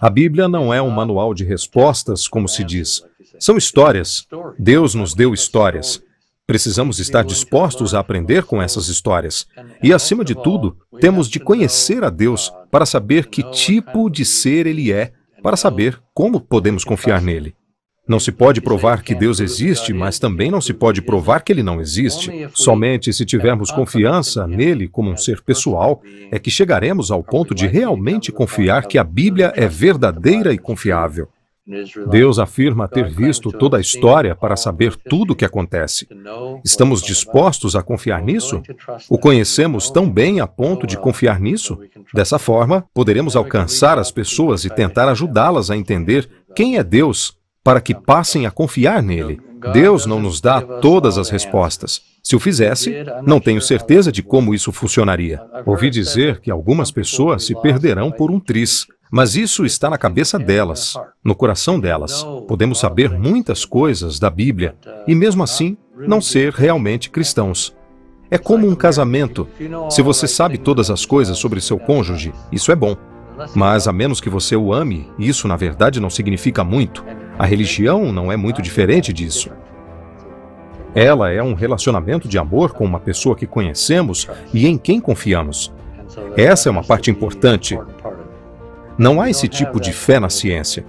A 0.00 0.10
Bíblia 0.10 0.48
não 0.48 0.72
é 0.72 0.80
um 0.80 0.90
manual 0.90 1.34
de 1.34 1.44
respostas, 1.44 2.28
como 2.28 2.48
se 2.48 2.64
diz. 2.64 3.02
São 3.38 3.56
histórias. 3.56 4.26
Deus 4.58 4.94
nos 4.94 5.14
deu 5.14 5.32
histórias. 5.34 6.02
Precisamos 6.46 6.98
estar 6.98 7.24
dispostos 7.24 7.94
a 7.94 8.00
aprender 8.00 8.44
com 8.44 8.60
essas 8.60 8.88
histórias. 8.88 9.46
E, 9.82 9.92
acima 9.92 10.22
de 10.24 10.34
tudo, 10.34 10.76
temos 11.00 11.28
de 11.28 11.40
conhecer 11.40 12.04
a 12.04 12.10
Deus 12.10 12.52
para 12.70 12.84
saber 12.84 13.26
que 13.26 13.42
tipo 13.50 14.10
de 14.10 14.24
ser 14.24 14.66
Ele 14.66 14.92
é, 14.92 15.12
para 15.42 15.56
saber 15.56 16.00
como 16.12 16.40
podemos 16.40 16.84
confiar 16.84 17.22
nele. 17.22 17.54
Não 18.06 18.20
se 18.20 18.30
pode 18.30 18.60
provar 18.60 19.02
que 19.02 19.14
Deus 19.14 19.40
existe, 19.40 19.94
mas 19.94 20.18
também 20.18 20.50
não 20.50 20.60
se 20.60 20.74
pode 20.74 21.00
provar 21.00 21.42
que 21.42 21.50
ele 21.50 21.62
não 21.62 21.80
existe. 21.80 22.48
Somente 22.52 23.12
se 23.12 23.24
tivermos 23.24 23.70
confiança 23.70 24.46
nele 24.46 24.86
como 24.86 25.10
um 25.10 25.16
ser 25.16 25.40
pessoal 25.42 26.02
é 26.30 26.38
que 26.38 26.50
chegaremos 26.50 27.10
ao 27.10 27.22
ponto 27.22 27.54
de 27.54 27.66
realmente 27.66 28.30
confiar 28.30 28.86
que 28.86 28.98
a 28.98 29.04
Bíblia 29.04 29.52
é 29.56 29.66
verdadeira 29.66 30.52
e 30.52 30.58
confiável. 30.58 31.28
Deus 32.10 32.38
afirma 32.38 32.86
ter 32.86 33.08
visto 33.08 33.50
toda 33.50 33.78
a 33.78 33.80
história 33.80 34.34
para 34.34 34.54
saber 34.54 34.94
tudo 34.96 35.32
o 35.32 35.36
que 35.36 35.46
acontece. 35.46 36.06
Estamos 36.62 37.00
dispostos 37.00 37.74
a 37.74 37.82
confiar 37.82 38.22
nisso? 38.22 38.60
O 39.08 39.16
conhecemos 39.16 39.90
tão 39.90 40.10
bem 40.10 40.40
a 40.40 40.46
ponto 40.46 40.86
de 40.86 40.98
confiar 40.98 41.40
nisso? 41.40 41.78
Dessa 42.12 42.38
forma, 42.38 42.84
poderemos 42.92 43.34
alcançar 43.34 43.98
as 43.98 44.10
pessoas 44.10 44.66
e 44.66 44.70
tentar 44.70 45.08
ajudá-las 45.08 45.70
a 45.70 45.76
entender 45.76 46.28
quem 46.54 46.76
é 46.76 46.84
Deus 46.84 47.34
para 47.64 47.80
que 47.80 47.94
passem 47.94 48.44
a 48.44 48.50
confiar 48.50 49.02
nele. 49.02 49.40
Deus 49.72 50.04
não 50.04 50.20
nos 50.20 50.40
dá 50.42 50.60
todas 50.60 51.16
as 51.16 51.30
respostas. 51.30 52.02
Se 52.22 52.36
o 52.36 52.40
fizesse, 52.40 52.94
não 53.22 53.40
tenho 53.40 53.60
certeza 53.60 54.12
de 54.12 54.22
como 54.22 54.54
isso 54.54 54.70
funcionaria. 54.70 55.40
Ouvi 55.64 55.88
dizer 55.88 56.40
que 56.40 56.50
algumas 56.50 56.90
pessoas 56.90 57.44
se 57.44 57.54
perderão 57.54 58.10
por 58.10 58.30
um 58.30 58.38
triz, 58.38 58.86
mas 59.10 59.36
isso 59.36 59.64
está 59.64 59.88
na 59.88 59.96
cabeça 59.96 60.38
delas, 60.38 60.94
no 61.24 61.34
coração 61.34 61.80
delas. 61.80 62.26
Podemos 62.46 62.78
saber 62.78 63.10
muitas 63.10 63.64
coisas 63.64 64.18
da 64.18 64.28
Bíblia 64.28 64.76
e, 65.06 65.14
mesmo 65.14 65.42
assim, 65.42 65.76
não 65.96 66.20
ser 66.20 66.52
realmente 66.52 67.08
cristãos. 67.08 67.74
É 68.30 68.36
como 68.36 68.68
um 68.68 68.74
casamento. 68.74 69.46
Se 69.90 70.02
você 70.02 70.26
sabe 70.26 70.58
todas 70.58 70.90
as 70.90 71.06
coisas 71.06 71.38
sobre 71.38 71.60
seu 71.60 71.78
cônjuge, 71.78 72.32
isso 72.50 72.72
é 72.72 72.76
bom. 72.76 72.96
Mas 73.54 73.88
a 73.88 73.92
menos 73.92 74.20
que 74.20 74.30
você 74.30 74.56
o 74.56 74.72
ame, 74.72 75.10
isso 75.18 75.48
na 75.48 75.56
verdade 75.56 76.00
não 76.00 76.10
significa 76.10 76.64
muito. 76.64 77.04
A 77.38 77.44
religião 77.44 78.12
não 78.12 78.30
é 78.30 78.36
muito 78.36 78.62
diferente 78.62 79.12
disso. 79.12 79.50
Ela 80.94 81.32
é 81.32 81.42
um 81.42 81.54
relacionamento 81.54 82.28
de 82.28 82.38
amor 82.38 82.72
com 82.72 82.84
uma 82.84 83.00
pessoa 83.00 83.34
que 83.34 83.46
conhecemos 83.46 84.28
e 84.52 84.66
em 84.66 84.78
quem 84.78 85.00
confiamos. 85.00 85.72
Essa 86.36 86.68
é 86.68 86.72
uma 86.72 86.84
parte 86.84 87.10
importante. 87.10 87.76
Não 88.96 89.20
há 89.20 89.28
esse 89.28 89.48
tipo 89.48 89.80
de 89.80 89.92
fé 89.92 90.20
na 90.20 90.30
ciência. 90.30 90.84